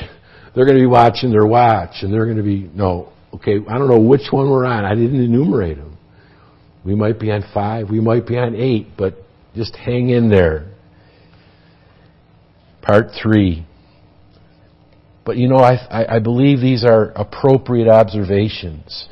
They're 0.52 0.64
going 0.64 0.78
to 0.78 0.82
be 0.82 0.86
watching 0.86 1.30
their 1.30 1.46
watch, 1.46 2.02
and 2.02 2.12
they're 2.12 2.24
going 2.24 2.36
to 2.36 2.42
be, 2.42 2.68
no, 2.74 3.12
okay, 3.34 3.58
I 3.68 3.78
don't 3.78 3.88
know 3.88 4.00
which 4.00 4.32
one 4.32 4.50
we're 4.50 4.66
on. 4.66 4.84
I 4.84 4.96
didn't 4.96 5.22
enumerate 5.22 5.76
them. 5.76 5.96
We 6.84 6.96
might 6.96 7.20
be 7.20 7.30
on 7.30 7.44
five, 7.54 7.88
we 7.88 8.00
might 8.00 8.26
be 8.26 8.36
on 8.36 8.56
eight, 8.56 8.88
but 8.98 9.14
just 9.54 9.76
hang 9.76 10.08
in 10.10 10.28
there. 10.28 10.72
Part 12.82 13.12
three. 13.22 13.64
But 15.24 15.36
you 15.36 15.48
know, 15.48 15.58
I, 15.58 16.16
I 16.16 16.18
believe 16.18 16.60
these 16.60 16.84
are 16.84 17.10
appropriate 17.10 17.88
observations. 17.88 19.08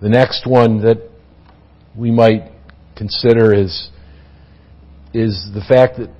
The 0.00 0.08
next 0.08 0.46
one 0.46 0.82
that 0.82 1.10
we 1.96 2.10
might 2.10 2.52
consider 2.96 3.54
is, 3.54 3.88
is 5.14 5.48
the 5.54 5.62
fact 5.66 5.98
that 5.98 6.10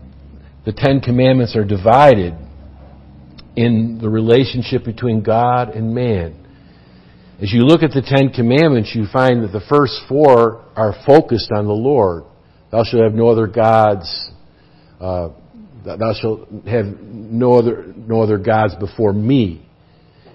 the 0.67 0.73
Ten 0.73 1.01
Commandments 1.01 1.55
are 1.55 1.65
divided 1.65 2.35
in 3.55 3.99
the 4.03 4.09
relationship 4.09 4.85
between 4.85 5.23
God 5.23 5.69
and 5.71 5.95
man. 5.95 6.45
As 7.41 7.53
you 7.53 7.61
look 7.61 7.85
at 7.85 7.93
the 7.93 8.03
Ten 8.03 8.31
Commandments, 8.31 8.91
you 8.93 9.07
find 9.13 9.45
that 9.45 9.53
the 9.53 9.65
first 9.69 9.95
four 10.09 10.65
are 10.75 10.93
focused 11.07 11.53
on 11.55 11.67
the 11.67 11.73
Lord. 11.73 12.25
Thou 12.73 12.83
shalt 12.83 13.05
have 13.05 13.15
no 13.15 13.29
other 13.29 13.47
gods. 13.47 14.31
Uh, 15.01 15.29
thou 15.85 16.13
shalt 16.21 16.49
have 16.67 16.87
no 17.01 17.55
other 17.55 17.95
no 17.97 18.23
other 18.23 18.39
gods 18.39 18.75
before 18.75 19.13
me. 19.13 19.65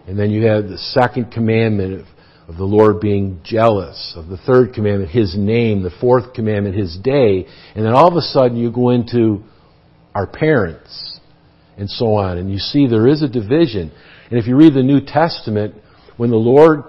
And 0.07 0.17
then 0.17 0.31
you 0.31 0.45
have 0.45 0.69
the 0.69 0.77
second 0.77 1.31
commandment 1.31 2.01
of, 2.01 2.05
of 2.47 2.57
the 2.57 2.63
Lord 2.63 3.01
being 3.01 3.41
jealous. 3.43 4.13
Of 4.15 4.27
the 4.27 4.37
third 4.37 4.73
commandment, 4.73 5.11
His 5.11 5.35
name. 5.37 5.83
The 5.83 5.91
fourth 5.99 6.33
commandment, 6.33 6.77
His 6.77 6.97
day. 7.03 7.47
And 7.75 7.85
then 7.85 7.93
all 7.93 8.07
of 8.07 8.15
a 8.15 8.21
sudden 8.21 8.55
you 8.55 8.71
go 8.71 8.91
into 8.91 9.43
our 10.13 10.27
parents 10.27 11.19
and 11.77 11.89
so 11.89 12.15
on. 12.15 12.37
And 12.37 12.51
you 12.51 12.57
see 12.57 12.87
there 12.87 13.07
is 13.07 13.23
a 13.23 13.29
division. 13.29 13.91
And 14.29 14.39
if 14.39 14.47
you 14.47 14.55
read 14.55 14.73
the 14.73 14.83
New 14.83 15.01
Testament, 15.01 15.75
when 16.17 16.29
the 16.29 16.37
Lord 16.37 16.83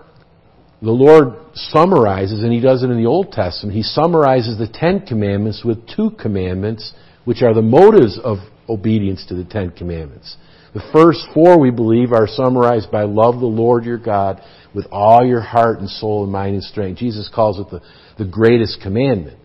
the 0.82 0.90
Lord 0.90 1.34
summarizes, 1.54 2.42
and 2.42 2.52
He 2.52 2.60
does 2.60 2.82
it 2.82 2.90
in 2.90 2.96
the 2.96 3.08
Old 3.08 3.30
Testament, 3.30 3.76
He 3.76 3.84
summarizes 3.84 4.58
the 4.58 4.66
Ten 4.66 5.06
Commandments 5.06 5.62
with 5.64 5.78
two 5.88 6.10
commandments, 6.20 6.92
which 7.24 7.42
are 7.42 7.54
the 7.54 7.62
motives 7.62 8.18
of 8.22 8.38
obedience 8.68 9.24
to 9.28 9.34
the 9.34 9.44
Ten 9.44 9.70
Commandments. 9.70 10.36
The 10.74 10.82
first 10.92 11.20
four, 11.32 11.60
we 11.60 11.70
believe, 11.70 12.12
are 12.12 12.26
summarized 12.26 12.90
by 12.90 13.02
love 13.02 13.38
the 13.38 13.46
Lord 13.46 13.84
your 13.84 13.98
God 13.98 14.42
with 14.74 14.86
all 14.90 15.24
your 15.24 15.40
heart 15.40 15.78
and 15.78 15.88
soul 15.88 16.24
and 16.24 16.32
mind 16.32 16.54
and 16.54 16.64
strength. 16.64 16.98
Jesus 16.98 17.30
calls 17.32 17.60
it 17.60 17.66
the, 17.70 17.80
the 18.18 18.28
greatest 18.28 18.80
commandment. 18.82 19.38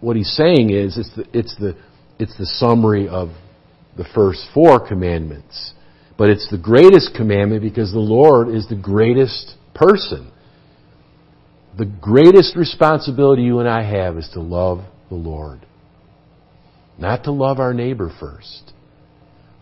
What 0.00 0.16
he's 0.16 0.32
saying 0.32 0.70
is 0.70 0.98
it's 0.98 1.14
the, 1.16 1.24
it's, 1.32 1.56
the, 1.56 1.76
it's 2.18 2.36
the 2.36 2.46
summary 2.46 3.08
of 3.08 3.28
the 3.96 4.06
first 4.14 4.46
four 4.54 4.86
commandments. 4.86 5.72
But 6.16 6.30
it's 6.30 6.48
the 6.50 6.58
greatest 6.58 7.14
commandment 7.14 7.62
because 7.62 7.92
the 7.92 7.98
Lord 7.98 8.48
is 8.48 8.68
the 8.68 8.76
greatest 8.76 9.54
person. 9.74 10.32
The 11.76 11.86
greatest 11.86 12.56
responsibility 12.56 13.42
you 13.42 13.60
and 13.60 13.68
I 13.68 13.82
have 13.82 14.16
is 14.16 14.28
to 14.34 14.40
love 14.40 14.84
the 15.08 15.14
Lord. 15.14 15.64
Not 16.98 17.24
to 17.24 17.30
love 17.30 17.60
our 17.60 17.72
neighbor 17.72 18.10
first. 18.18 18.72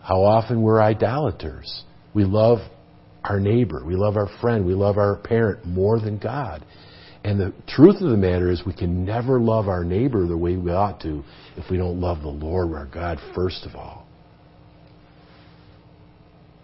How 0.01 0.23
often 0.23 0.63
we're 0.63 0.81
idolaters. 0.81 1.83
We 2.15 2.23
love 2.23 2.59
our 3.23 3.39
neighbor, 3.39 3.83
we 3.85 3.95
love 3.95 4.15
our 4.15 4.29
friend, 4.41 4.65
we 4.65 4.73
love 4.73 4.97
our 4.97 5.17
parent 5.17 5.65
more 5.65 5.99
than 5.99 6.17
God. 6.17 6.65
And 7.27 7.37
the 7.37 7.53
truth 7.67 7.99
of 7.99 8.09
the 8.09 8.15
matter 8.15 8.49
is, 8.49 8.63
we 8.65 8.73
can 8.73 9.03
never 9.03 9.37
love 9.37 9.67
our 9.67 9.83
neighbor 9.83 10.25
the 10.25 10.37
way 10.37 10.55
we 10.55 10.71
ought 10.71 11.01
to 11.01 11.25
if 11.57 11.69
we 11.69 11.75
don't 11.75 11.99
love 11.99 12.21
the 12.21 12.29
Lord, 12.29 12.73
our 12.73 12.85
God, 12.85 13.19
first 13.35 13.65
of 13.65 13.75
all. 13.75 14.07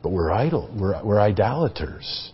But 0.02 0.14
we're 0.14 0.32
idol, 0.32 0.74
we're, 0.80 1.04
we're 1.04 1.20
idolaters. 1.20 2.32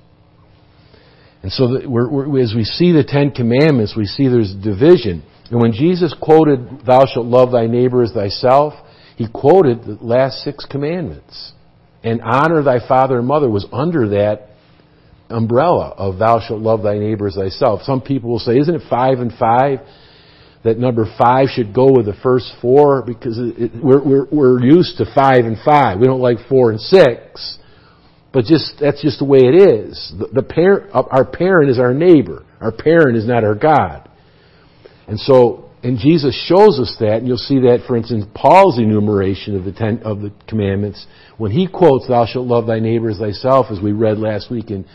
And 1.42 1.52
so 1.52 1.80
we're, 1.88 2.08
we're, 2.08 2.40
as 2.40 2.54
we 2.56 2.66
see 2.66 2.92
the 2.92 3.04
Ten 3.04 3.32
Commandments, 3.32 3.96
we 3.98 4.06
see 4.06 4.28
there's 4.28 4.54
division. 4.54 5.24
And 5.50 5.60
when 5.60 5.72
Jesus 5.72 6.14
quoted, 6.22 6.86
Thou 6.86 7.08
shalt 7.12 7.26
love 7.26 7.52
thy 7.52 7.66
neighbor 7.66 8.04
as 8.04 8.12
thyself, 8.12 8.76
he 9.16 9.28
quoted 9.28 9.86
the 9.86 9.98
last 10.02 10.44
six 10.44 10.68
commandments. 10.70 11.54
And 12.04 12.22
honor 12.22 12.62
thy 12.62 12.88
father 12.88 13.18
and 13.18 13.28
mother 13.28 13.50
was 13.50 13.66
under 13.74 14.10
that 14.10 14.49
umbrella 15.30 15.94
of 15.98 16.18
thou 16.18 16.40
shalt 16.40 16.62
love 16.62 16.84
thy 16.84 16.98
neighbor 16.98 17.28
as 17.28 17.36
thyself. 17.36 17.82
Some 17.84 18.02
people 18.02 18.30
will 18.30 18.40
say, 18.40 18.58
isn't 18.58 18.74
it 18.74 18.82
five 18.90 19.20
and 19.20 19.32
five? 19.34 19.80
That 20.64 20.78
number 20.78 21.06
five 21.18 21.48
should 21.48 21.74
go 21.74 21.92
with 21.94 22.06
the 22.06 22.18
first 22.22 22.52
four 22.62 23.02
because 23.02 23.38
it, 23.40 23.72
we're, 23.82 24.04
we're, 24.04 24.28
we're 24.30 24.62
used 24.62 24.98
to 24.98 25.06
five 25.16 25.46
and 25.46 25.58
five. 25.64 26.00
We 26.00 26.06
don't 26.06 26.20
like 26.20 26.38
four 26.50 26.72
and 26.72 26.82
six. 26.82 27.58
But 28.32 28.46
just 28.46 28.76
that's 28.80 29.02
just 29.02 29.20
the 29.20 29.26
way 29.26 29.40
it 29.40 29.56
is. 29.56 30.14
The, 30.20 30.28
the 30.28 30.44
parent, 30.44 30.92
uh, 30.94 31.04
our 31.10 31.26
parent 31.26 31.70
is 31.72 31.80
our 31.80 31.94
neighbor. 31.94 32.46
Our 32.62 32.72
parent 32.72 33.18
is 33.18 33.26
not 33.26 33.44
our 33.44 33.56
God. 33.56 34.08
And 35.08 35.20
so, 35.20 35.72
and 35.82 35.98
Jesus 35.98 36.36
shows 36.46 36.78
us 36.80 36.96
that, 37.00 37.18
and 37.18 37.28
you'll 37.28 37.38
see 37.38 37.62
that, 37.62 37.86
for 37.88 37.96
instance, 37.98 38.26
Paul's 38.36 38.78
enumeration 38.78 39.56
of 39.56 39.64
the 39.64 39.72
ten 39.72 40.04
of 40.04 40.20
the 40.20 40.32
commandments 40.48 41.08
when 41.38 41.52
he 41.52 41.68
quotes 41.68 42.08
"Thou 42.08 42.26
shalt 42.28 42.46
love 42.46 42.68
thy 42.68 42.80
neighbor 42.80 43.10
as 43.10 43.18
thyself," 43.18 43.68
as 43.72 43.80
we 43.82 43.94
read 43.94 44.20
last 44.20 44.52
week 44.52 44.70
in 44.70 44.86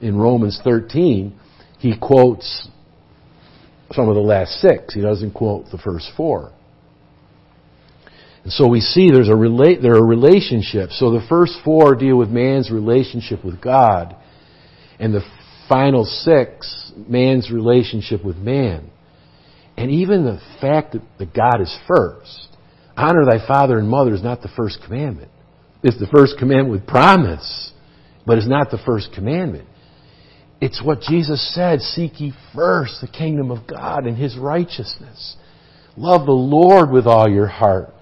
in 0.00 0.16
Romans 0.16 0.60
13, 0.64 1.38
he 1.78 1.96
quotes 1.98 2.68
some 3.92 4.08
of 4.08 4.14
the 4.14 4.20
last 4.20 4.60
six. 4.60 4.94
He 4.94 5.00
doesn't 5.00 5.32
quote 5.32 5.66
the 5.70 5.78
first 5.78 6.10
four. 6.16 6.52
And 8.44 8.52
so 8.52 8.68
we 8.68 8.80
see 8.80 9.10
there's 9.10 9.28
a 9.28 9.36
relate, 9.36 9.82
there 9.82 9.96
are 9.96 10.06
relationships. 10.06 10.98
So 10.98 11.10
the 11.10 11.26
first 11.28 11.54
four 11.64 11.94
deal 11.94 12.16
with 12.16 12.30
man's 12.30 12.70
relationship 12.70 13.44
with 13.44 13.60
God, 13.60 14.16
and 14.98 15.12
the 15.12 15.22
final 15.68 16.04
six, 16.04 16.92
man's 17.08 17.50
relationship 17.50 18.24
with 18.24 18.36
man. 18.36 18.90
And 19.76 19.90
even 19.90 20.24
the 20.24 20.40
fact 20.60 20.92
that, 20.92 21.02
that 21.18 21.34
God 21.34 21.60
is 21.60 21.74
first, 21.86 22.48
honor 22.96 23.24
thy 23.24 23.46
father 23.46 23.78
and 23.78 23.88
mother 23.88 24.14
is 24.14 24.22
not 24.22 24.42
the 24.42 24.50
first 24.56 24.78
commandment. 24.84 25.30
It's 25.82 25.98
the 25.98 26.08
first 26.14 26.36
commandment 26.38 26.70
with 26.70 26.86
promise, 26.86 27.72
but 28.26 28.36
it's 28.36 28.48
not 28.48 28.70
the 28.70 28.78
first 28.84 29.12
commandment. 29.14 29.66
It's 30.60 30.82
what 30.82 31.00
Jesus 31.00 31.54
said, 31.54 31.80
seek 31.80 32.20
ye 32.20 32.32
first 32.54 33.00
the 33.00 33.08
kingdom 33.08 33.50
of 33.50 33.66
God 33.66 34.06
and 34.06 34.16
His 34.16 34.36
righteousness. 34.36 35.36
Love 35.96 36.26
the 36.26 36.32
Lord 36.32 36.90
with 36.90 37.06
all 37.06 37.28
your 37.28 37.46
heart. 37.46 37.94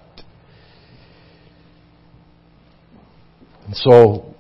And 3.66 3.76
so, 3.76 4.34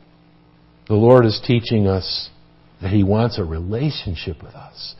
the 0.88 0.94
Lord 0.94 1.26
is 1.26 1.40
teaching 1.46 1.86
us 1.86 2.30
that 2.82 2.90
He 2.90 3.04
wants 3.04 3.38
a 3.38 3.44
relationship 3.44 4.42
with 4.42 4.54
us. 4.54 4.94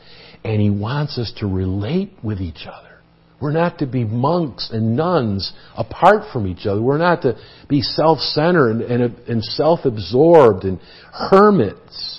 And 0.45 0.61
He 0.61 0.69
wants 0.69 1.17
us 1.17 1.33
to 1.39 1.47
relate 1.47 2.13
with 2.23 2.39
each 2.39 2.67
other. 2.67 3.01
We're 3.41 3.51
not 3.51 3.79
to 3.79 3.85
be 3.85 4.03
monks 4.03 4.69
and 4.71 4.95
nuns 4.95 5.53
apart 5.75 6.31
from 6.31 6.45
each 6.45 6.65
other. 6.65 6.81
We're 6.81 6.97
not 6.97 7.21
to 7.23 7.37
be 7.67 7.81
self-centered 7.81 8.71
and, 8.71 8.81
and, 8.81 9.19
and 9.27 9.43
self-absorbed 9.43 10.63
and 10.63 10.79
hermits. 11.11 12.18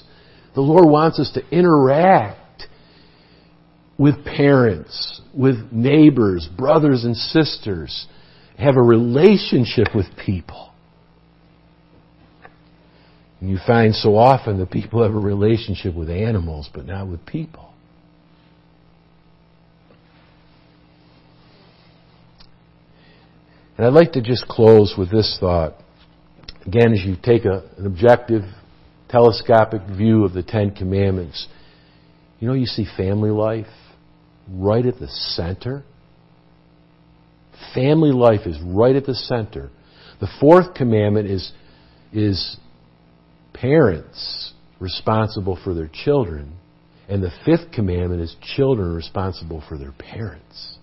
The 0.55 0.61
Lord 0.61 0.88
wants 0.88 1.18
us 1.18 1.30
to 1.34 1.48
interact 1.51 2.66
with 3.98 4.24
parents, 4.24 5.20
with 5.34 5.70
neighbors, 5.70 6.48
brothers 6.57 7.05
and 7.05 7.16
sisters, 7.16 8.07
have 8.59 8.76
a 8.76 8.82
relationship 8.82 9.88
with 9.94 10.07
people. 10.24 10.70
And 13.40 13.48
you 13.48 13.59
find 13.66 13.94
so 13.94 14.16
often 14.16 14.59
that 14.59 14.70
people 14.70 15.03
have 15.03 15.14
a 15.14 15.18
relationship 15.18 15.94
with 15.94 16.11
animals, 16.11 16.68
but 16.72 16.86
not 16.86 17.09
with 17.09 17.24
people. 17.24 17.70
And 23.78 23.86
I'd 23.86 23.94
like 23.94 24.12
to 24.12 24.20
just 24.20 24.46
close 24.46 24.94
with 24.98 25.11
this 25.11 25.38
thought. 25.40 25.74
Again, 26.66 26.92
as 26.92 27.03
you 27.03 27.16
take 27.22 27.46
a, 27.46 27.64
an 27.78 27.86
objective, 27.86 28.42
telescopic 29.11 29.82
view 29.82 30.24
of 30.24 30.32
the 30.32 30.42
Ten 30.42 30.70
Commandments, 30.70 31.46
you 32.38 32.48
know, 32.48 32.54
you 32.54 32.66
see 32.66 32.86
family 32.96 33.30
life 33.30 33.66
right 34.50 34.84
at 34.84 34.98
the 34.98 35.08
center. 35.08 35.84
Family 37.74 38.12
life 38.12 38.46
is 38.46 38.58
right 38.64 38.96
at 38.96 39.06
the 39.06 39.14
center. 39.14 39.70
The 40.20 40.28
fourth 40.40 40.74
commandment 40.74 41.28
is, 41.28 41.52
is 42.12 42.56
parents 43.52 44.52
responsible 44.78 45.58
for 45.62 45.74
their 45.74 45.90
children. 45.92 46.54
And 47.08 47.22
the 47.22 47.32
fifth 47.44 47.72
commandment 47.72 48.22
is 48.22 48.34
children 48.56 48.94
responsible 48.94 49.62
for 49.68 49.76
their 49.76 49.92
parents. 49.92 50.78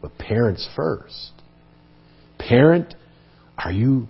But 0.00 0.18
parents 0.18 0.68
first. 0.76 1.32
Parent, 2.38 2.94
are 3.56 3.72
you 3.72 4.06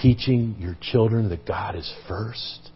teaching 0.00 0.56
your 0.58 0.76
children 0.80 1.28
that 1.30 1.46
God 1.46 1.76
is 1.76 1.92
first? 2.08 2.70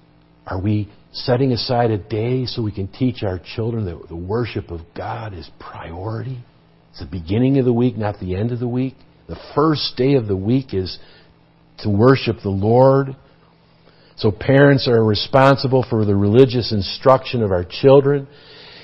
Are 0.49 0.59
we 0.59 0.89
setting 1.13 1.53
aside 1.53 1.91
a 1.91 1.99
day 1.99 2.47
so 2.47 2.63
we 2.63 2.73
can 2.73 2.89
teach 2.89 3.23
our 3.23 3.39
children 3.39 3.85
that 3.85 4.09
the 4.09 4.17
worship 4.17 4.71
of 4.71 4.81
God 4.97 5.35
is 5.35 5.49
priority? 5.61 6.43
It's 6.91 7.01
the 7.01 7.07
beginning 7.07 7.59
of 7.59 7.67
the 7.67 7.73
week, 7.73 7.99
not 7.99 8.19
the 8.19 8.35
end 8.35 8.51
of 8.51 8.59
the 8.59 8.69
week. 8.69 8.95
The 9.29 9.39
first 9.55 9.95
day 9.97 10.15
of 10.15 10.27
the 10.27 10.37
week 10.37 10.73
is 10.73 10.99
to 11.81 11.91
worship 11.91 12.37
the 12.43 12.49
Lord. 12.49 13.15
So 14.17 14.33
parents 14.33 14.89
are 14.89 15.05
responsible 15.05 15.85
for 15.89 16.07
the 16.07 16.17
religious 16.17 16.73
instruction 16.73 17.43
of 17.43 17.53
our 17.53 17.65
children. 17.65 18.27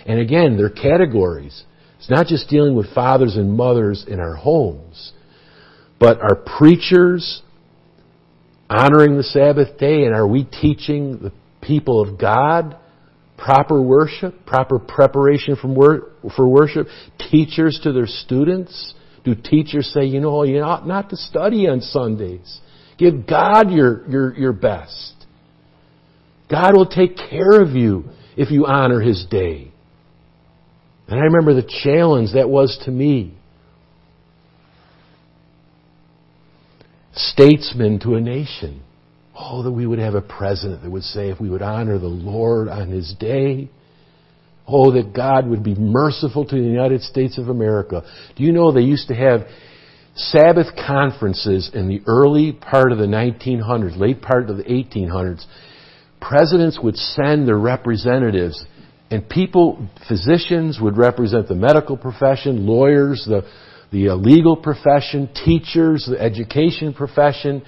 And 0.04 0.20
again, 0.20 0.58
they're 0.58 0.68
categories. 0.68 1.64
It's 1.98 2.10
not 2.10 2.26
just 2.26 2.50
dealing 2.50 2.76
with 2.76 2.92
fathers 2.94 3.36
and 3.36 3.56
mothers 3.56 4.04
in 4.06 4.20
our 4.20 4.34
homes. 4.34 5.12
But 5.98 6.20
our 6.20 6.36
preachers 6.36 7.40
honoring 8.68 9.16
the 9.16 9.22
Sabbath 9.22 9.78
day 9.78 10.04
and 10.04 10.14
are 10.14 10.26
we 10.26 10.44
teaching 10.44 11.18
the 11.20 11.32
people 11.66 12.00
of 12.00 12.18
God 12.18 12.76
proper 13.36 13.80
worship, 13.82 14.46
proper 14.46 14.78
preparation 14.78 15.56
for 15.56 16.48
worship? 16.48 16.86
Teachers 17.30 17.80
to 17.82 17.92
their 17.92 18.06
students? 18.06 18.94
Do 19.24 19.34
teachers 19.34 19.90
say, 19.92 20.04
you 20.04 20.20
know, 20.20 20.42
you 20.44 20.60
ought 20.60 20.86
not 20.86 21.10
to 21.10 21.16
study 21.16 21.66
on 21.66 21.80
Sundays? 21.80 22.60
Give 22.98 23.26
God 23.26 23.70
your, 23.70 24.08
your, 24.08 24.34
your 24.34 24.52
best. 24.52 25.14
God 26.50 26.76
will 26.76 26.86
take 26.86 27.16
care 27.16 27.60
of 27.60 27.70
you 27.70 28.04
if 28.36 28.50
you 28.50 28.66
honor 28.66 29.00
His 29.00 29.26
day. 29.30 29.72
And 31.08 31.18
I 31.18 31.24
remember 31.24 31.54
the 31.54 31.68
challenge 31.82 32.34
that 32.34 32.48
was 32.48 32.80
to 32.84 32.90
me. 32.90 33.36
statesman 37.14 38.00
to 38.00 38.14
a 38.14 38.20
nation. 38.20 38.82
Oh, 39.46 39.62
that 39.62 39.72
we 39.72 39.86
would 39.86 39.98
have 39.98 40.14
a 40.14 40.22
president 40.22 40.82
that 40.82 40.90
would 40.90 41.02
say 41.02 41.28
if 41.28 41.38
we 41.38 41.50
would 41.50 41.60
honor 41.60 41.98
the 41.98 42.06
Lord 42.06 42.68
on 42.68 42.90
His 42.90 43.14
day, 43.20 43.68
oh, 44.66 44.92
that 44.92 45.12
God 45.14 45.46
would 45.46 45.62
be 45.62 45.74
merciful 45.74 46.46
to 46.46 46.54
the 46.54 46.62
United 46.62 47.02
States 47.02 47.36
of 47.36 47.48
America. 47.48 48.02
Do 48.36 48.42
you 48.42 48.52
know 48.52 48.72
they 48.72 48.80
used 48.80 49.08
to 49.08 49.14
have 49.14 49.42
Sabbath 50.16 50.68
conferences 50.86 51.70
in 51.74 51.88
the 51.88 52.00
early 52.06 52.52
part 52.52 52.90
of 52.90 52.96
the 52.96 53.04
1900s, 53.04 53.98
late 53.98 54.22
part 54.22 54.48
of 54.48 54.56
the 54.56 54.64
1800s? 54.64 55.44
Presidents 56.22 56.78
would 56.82 56.96
send 56.96 57.46
their 57.46 57.58
representatives 57.58 58.64
and 59.10 59.28
people, 59.28 59.86
physicians 60.08 60.78
would 60.80 60.96
represent 60.96 61.48
the 61.48 61.54
medical 61.54 61.98
profession, 61.98 62.66
lawyers, 62.66 63.22
the 63.28 63.46
the 63.92 64.08
uh, 64.08 64.14
legal 64.16 64.56
profession, 64.56 65.28
teachers, 65.44 66.04
the 66.10 66.20
education 66.20 66.92
profession, 66.92 67.62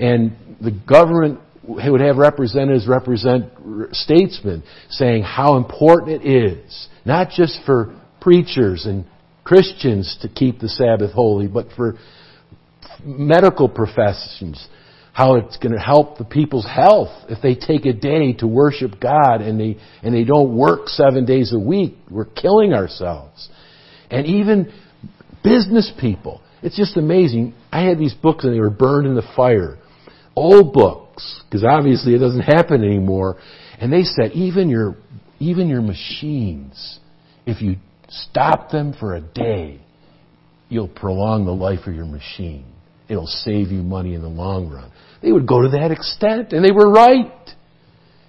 and 0.00 0.36
the 0.60 0.72
government 0.72 1.38
would 1.62 2.00
have 2.00 2.16
representatives 2.16 2.88
represent 2.88 3.44
statesmen 3.92 4.62
saying 4.88 5.22
how 5.22 5.56
important 5.56 6.22
it 6.22 6.26
is, 6.26 6.88
not 7.04 7.30
just 7.30 7.60
for 7.64 7.94
preachers 8.20 8.86
and 8.86 9.04
Christians 9.44 10.18
to 10.22 10.28
keep 10.28 10.58
the 10.58 10.68
Sabbath 10.68 11.12
holy, 11.12 11.46
but 11.46 11.66
for 11.76 11.96
medical 13.04 13.68
professions, 13.68 14.68
how 15.12 15.36
it's 15.36 15.56
going 15.58 15.72
to 15.72 15.78
help 15.78 16.18
the 16.18 16.24
people's 16.24 16.66
health 16.66 17.10
if 17.28 17.42
they 17.42 17.54
take 17.54 17.84
a 17.84 17.92
day 17.92 18.32
to 18.34 18.46
worship 18.46 19.00
God 19.00 19.40
and 19.42 19.60
they, 19.60 19.76
and 20.02 20.14
they 20.14 20.24
don't 20.24 20.56
work 20.56 20.88
seven 20.88 21.24
days 21.24 21.52
a 21.52 21.58
week. 21.58 21.96
We're 22.10 22.24
killing 22.24 22.72
ourselves. 22.72 23.48
And 24.10 24.26
even 24.26 24.72
business 25.42 25.92
people. 26.00 26.40
It's 26.62 26.76
just 26.76 26.96
amazing. 26.96 27.54
I 27.72 27.82
had 27.82 27.98
these 27.98 28.14
books 28.14 28.44
and 28.44 28.54
they 28.54 28.60
were 28.60 28.70
burned 28.70 29.06
in 29.06 29.14
the 29.14 29.28
fire. 29.36 29.78
Old 30.40 30.72
books, 30.72 31.42
because 31.44 31.64
obviously 31.64 32.14
it 32.14 32.18
doesn't 32.18 32.40
happen 32.40 32.82
anymore. 32.82 33.36
And 33.78 33.92
they 33.92 34.04
said, 34.04 34.32
even 34.32 34.70
your, 34.70 34.96
even 35.38 35.68
your 35.68 35.82
machines, 35.82 36.98
if 37.44 37.60
you 37.60 37.76
stop 38.08 38.70
them 38.70 38.94
for 38.98 39.14
a 39.14 39.20
day, 39.20 39.80
you'll 40.70 40.88
prolong 40.88 41.44
the 41.44 41.52
life 41.52 41.80
of 41.86 41.94
your 41.94 42.06
machine. 42.06 42.64
It'll 43.06 43.26
save 43.26 43.70
you 43.70 43.82
money 43.82 44.14
in 44.14 44.22
the 44.22 44.28
long 44.28 44.70
run. 44.70 44.90
They 45.20 45.30
would 45.30 45.46
go 45.46 45.60
to 45.60 45.68
that 45.78 45.90
extent, 45.90 46.54
and 46.54 46.64
they 46.64 46.72
were 46.72 46.90
right. 46.90 47.50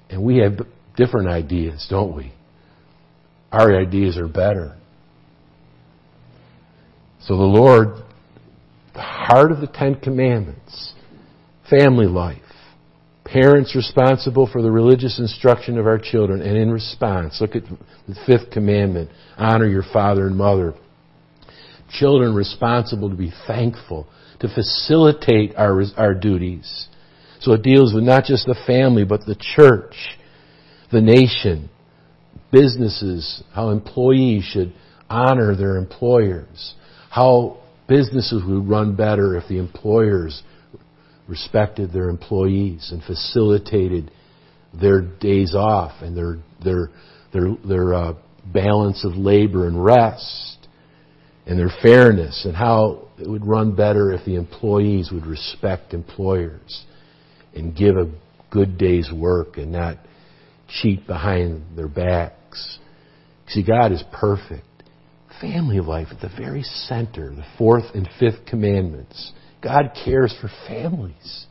And 0.10 0.22
we 0.22 0.40
have 0.40 0.60
different 0.98 1.30
ideas, 1.30 1.88
don't 1.90 2.14
we? 2.14 2.34
Our 3.54 3.80
ideas 3.80 4.18
are 4.18 4.28
better. 4.28 4.76
So 7.22 7.38
the 7.38 7.44
Lord, 7.44 8.04
the 8.94 9.02
heart 9.02 9.54
of 9.54 9.62
the 9.62 9.68
Ten 9.68 9.96
Commandments, 9.96 10.94
family 11.72 12.06
life, 12.06 12.38
parents 13.26 13.76
responsible 13.76 14.48
for 14.52 14.62
the 14.62 14.70
religious 14.70 15.18
instruction 15.18 15.78
of 15.80 15.88
our 15.88 15.98
children, 15.98 16.42
and 16.42 16.58
in 16.58 16.70
response, 16.70 17.40
look 17.40 17.56
at 17.56 17.64
the 18.08 18.16
fifth 18.28 18.52
commandment, 18.52 19.10
honor 19.38 19.68
your 19.68 19.86
father 19.94 20.28
and 20.28 20.36
mother. 20.36 20.74
Children 21.90 22.36
responsible 22.36 23.10
to 23.10 23.16
be 23.16 23.32
thankful, 23.48 24.08
to 24.42 24.54
facilitate 24.54 25.56
our, 25.56 25.82
our 25.98 26.14
duties. 26.14 26.88
So 27.40 27.54
it 27.54 27.64
deals 27.64 27.94
with 27.94 28.04
not 28.04 28.26
just 28.26 28.46
the 28.46 28.60
family, 28.68 29.06
but 29.06 29.26
the 29.26 29.36
church, 29.36 29.96
the 30.92 31.02
nation, 31.02 31.70
businesses, 32.52 33.42
how 33.54 33.70
employees 33.70 34.44
should 34.44 34.74
honor 35.10 35.56
their 35.56 35.78
employers 35.78 36.76
how 37.12 37.58
businesses 37.90 38.42
would 38.48 38.70
run 38.70 38.96
better 38.96 39.36
if 39.36 39.46
the 39.50 39.58
employers 39.58 40.42
respected 41.32 41.94
their 41.94 42.10
employees 42.10 42.90
and 42.92 43.02
facilitated 43.04 44.12
their 44.80 45.02
days 45.02 45.56
off 45.56 46.02
and 46.02 46.16
their 46.16 46.38
their 46.64 46.90
their 47.34 47.56
their 47.66 47.94
uh, 47.94 48.14
balance 48.46 49.06
of 49.06 49.14
labor 49.16 49.66
and 49.66 49.84
rest 49.84 50.68
and 51.46 51.58
their 51.58 51.72
fairness 51.82 52.44
and 52.46 52.56
how 52.56 53.08
it 53.18 53.30
would 53.30 53.46
run 53.46 53.74
better 53.74 54.12
if 54.12 54.24
the 54.26 54.36
employees 54.36 55.10
would 55.12 55.26
respect 55.26 55.94
employers 55.94 56.86
and 57.56 57.76
give 57.76 57.96
a 57.96 58.12
good 58.50 58.78
day's 58.78 59.10
work 59.12 59.58
and 59.58 59.72
not 59.72 59.98
cheat 60.82 61.08
behind 61.08 61.64
their 61.78 61.88
backs. 61.88 62.80
See, 63.48 63.64
God 63.64 63.92
is 63.94 64.04
perfect. 64.12 64.66
Family 65.40 65.80
life 65.80 66.10
at 66.12 66.20
the 66.20 66.30
very 66.38 66.64
center, 66.64 67.34
the 67.34 67.46
fourth 67.58 67.96
and 67.96 68.08
fifth 68.20 68.46
commandments. 68.46 69.32
God 69.62 69.92
cares 70.06 70.36
for 70.42 70.50
families. 70.68 71.46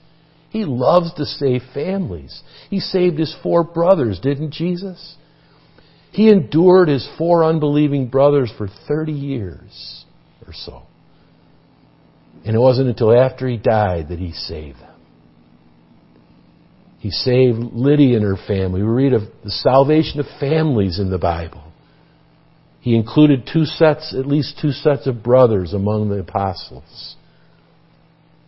He 0.50 0.64
loves 0.64 1.14
to 1.14 1.24
save 1.24 1.62
families. 1.72 2.42
He 2.68 2.80
saved 2.80 3.18
his 3.18 3.34
four 3.42 3.62
brothers, 3.62 4.18
didn't 4.20 4.52
Jesus? 4.52 5.16
He 6.12 6.28
endured 6.28 6.88
his 6.88 7.08
four 7.16 7.44
unbelieving 7.44 8.08
brothers 8.08 8.52
for 8.58 8.68
30 8.88 9.12
years 9.12 10.04
or 10.44 10.52
so. 10.52 10.82
And 12.44 12.56
it 12.56 12.58
wasn't 12.58 12.88
until 12.88 13.16
after 13.16 13.46
he 13.46 13.56
died 13.56 14.08
that 14.08 14.18
he 14.18 14.32
saved 14.32 14.80
them. 14.80 14.90
He 16.98 17.10
saved 17.10 17.58
Lydia 17.58 18.16
and 18.16 18.24
her 18.24 18.36
family. 18.46 18.82
We 18.82 18.88
read 18.88 19.12
of 19.12 19.22
the 19.44 19.50
salvation 19.50 20.20
of 20.20 20.26
families 20.38 20.98
in 20.98 21.10
the 21.10 21.18
Bible. 21.18 21.62
He 22.80 22.96
included 22.96 23.48
two 23.50 23.64
sets, 23.64 24.14
at 24.18 24.26
least 24.26 24.58
two 24.60 24.72
sets 24.72 25.06
of 25.06 25.22
brothers 25.22 25.72
among 25.74 26.08
the 26.08 26.18
apostles. 26.18 27.16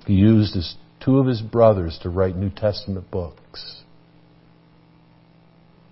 He 0.06 0.14
used 0.14 0.54
his, 0.54 0.74
two 1.04 1.18
of 1.18 1.26
his 1.26 1.40
brothers 1.40 1.98
to 2.02 2.08
write 2.08 2.36
New 2.36 2.50
Testament 2.50 3.10
books. 3.10 3.82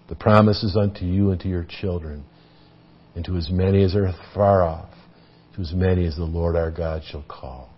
The 0.08 0.16
promise 0.16 0.64
is 0.64 0.76
unto 0.76 1.04
you 1.04 1.30
and 1.30 1.40
to 1.40 1.48
your 1.48 1.64
children, 1.64 2.24
and 3.14 3.24
to 3.26 3.36
as 3.36 3.48
many 3.50 3.84
as 3.84 3.94
are 3.94 4.12
far 4.34 4.62
off, 4.62 4.90
to 5.54 5.60
as 5.60 5.72
many 5.72 6.04
as 6.06 6.16
the 6.16 6.24
Lord 6.24 6.56
our 6.56 6.70
God 6.70 7.02
shall 7.08 7.24
call. 7.28 7.70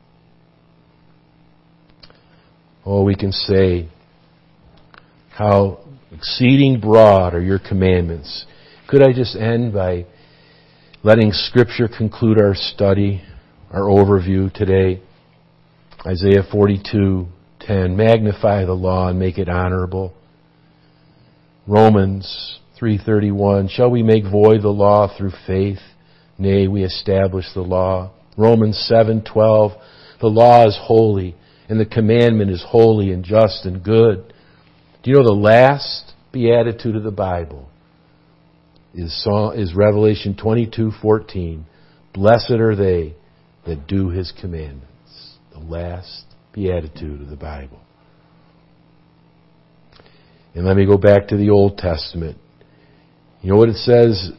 Oh, 2.84 3.04
we 3.04 3.14
can 3.14 3.32
say, 3.32 3.88
how 5.30 5.80
exceeding 6.10 6.80
broad 6.80 7.34
are 7.34 7.42
your 7.42 7.58
commandments. 7.58 8.46
Could 8.88 9.02
I 9.02 9.12
just 9.12 9.36
end 9.36 9.72
by 9.72 10.06
letting 11.02 11.32
Scripture 11.32 11.88
conclude 11.88 12.40
our 12.40 12.54
study, 12.54 13.22
our 13.70 13.82
overview 13.82 14.52
today? 14.52 15.02
Isaiah 16.04 16.42
42:10 16.42 17.94
Magnify 17.94 18.64
the 18.64 18.72
law 18.72 19.08
and 19.08 19.18
make 19.18 19.38
it 19.38 19.48
honorable. 19.48 20.12
Romans 21.66 22.58
3:31 22.80 23.70
Shall 23.70 23.90
we 23.90 24.02
make 24.02 24.24
void 24.24 24.62
the 24.62 24.68
law 24.68 25.06
through 25.06 25.32
faith? 25.46 25.78
Nay, 26.38 26.66
we 26.66 26.82
establish 26.82 27.46
the 27.54 27.62
law. 27.62 28.10
Romans 28.36 28.76
7:12 28.90 29.76
The 30.20 30.28
law 30.28 30.66
is 30.66 30.76
holy 30.76 31.36
and 31.68 31.78
the 31.78 31.86
commandment 31.86 32.50
is 32.50 32.64
holy 32.68 33.12
and 33.12 33.24
just 33.24 33.64
and 33.64 33.82
good. 33.82 34.32
Do 35.02 35.10
you 35.10 35.18
know 35.18 35.24
the 35.24 35.32
last 35.32 36.14
beatitude 36.32 36.96
of 36.96 37.04
the 37.04 37.12
Bible 37.12 37.68
is, 38.94 39.72
Revelation 39.74 40.34
22:14. 40.34 41.64
Blessed 42.12 42.50
are 42.50 42.74
they 42.74 43.14
that 43.64 43.86
do 43.86 44.08
his 44.08 44.32
commandments. 44.32 44.91
Last 45.68 46.24
beatitude 46.52 47.22
of 47.22 47.28
the 47.28 47.36
Bible. 47.36 47.80
And 50.54 50.66
let 50.66 50.76
me 50.76 50.84
go 50.84 50.98
back 50.98 51.28
to 51.28 51.36
the 51.36 51.50
Old 51.50 51.78
Testament. 51.78 52.36
You 53.40 53.50
know 53.50 53.56
what 53.56 53.70
it 53.70 53.76
says 53.76 54.30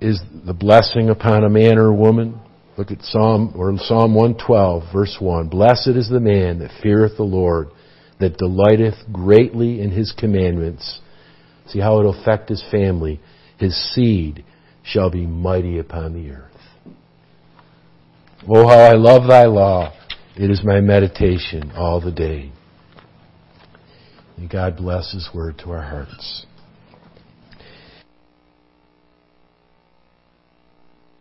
is 0.00 0.20
the 0.46 0.54
blessing 0.54 1.10
upon 1.10 1.44
a 1.44 1.50
man 1.50 1.78
or 1.78 1.88
a 1.88 1.94
woman? 1.94 2.40
Look 2.78 2.90
at 2.90 3.02
Psalm 3.02 3.52
or 3.56 3.72
Psalm 3.78 4.14
112 4.14 4.84
verse 4.92 5.16
1. 5.20 5.48
Blessed 5.48 5.88
is 5.88 6.08
the 6.08 6.20
man 6.20 6.60
that 6.60 6.70
feareth 6.82 7.16
the 7.16 7.24
Lord 7.24 7.68
that 8.20 8.38
delighteth 8.38 8.94
greatly 9.12 9.80
in 9.80 9.90
his 9.90 10.12
commandments. 10.12 11.00
See 11.68 11.80
how 11.80 11.98
it'll 12.00 12.18
affect 12.18 12.48
his 12.48 12.64
family. 12.70 13.20
His 13.58 13.76
seed 13.94 14.44
shall 14.82 15.10
be 15.10 15.26
mighty 15.26 15.78
upon 15.78 16.14
the 16.14 16.30
earth. 16.30 16.46
Oh, 18.48 18.66
how 18.66 18.78
I 18.78 18.94
love 18.94 19.28
thy 19.28 19.44
law. 19.44 19.92
It 20.40 20.50
is 20.50 20.64
my 20.64 20.80
meditation 20.80 21.70
all 21.76 22.00
the 22.00 22.10
day. 22.10 22.50
May 24.38 24.46
God 24.46 24.78
bless 24.78 25.12
his 25.12 25.28
word 25.34 25.58
to 25.58 25.72
our 25.72 25.82
hearts. 25.82 26.46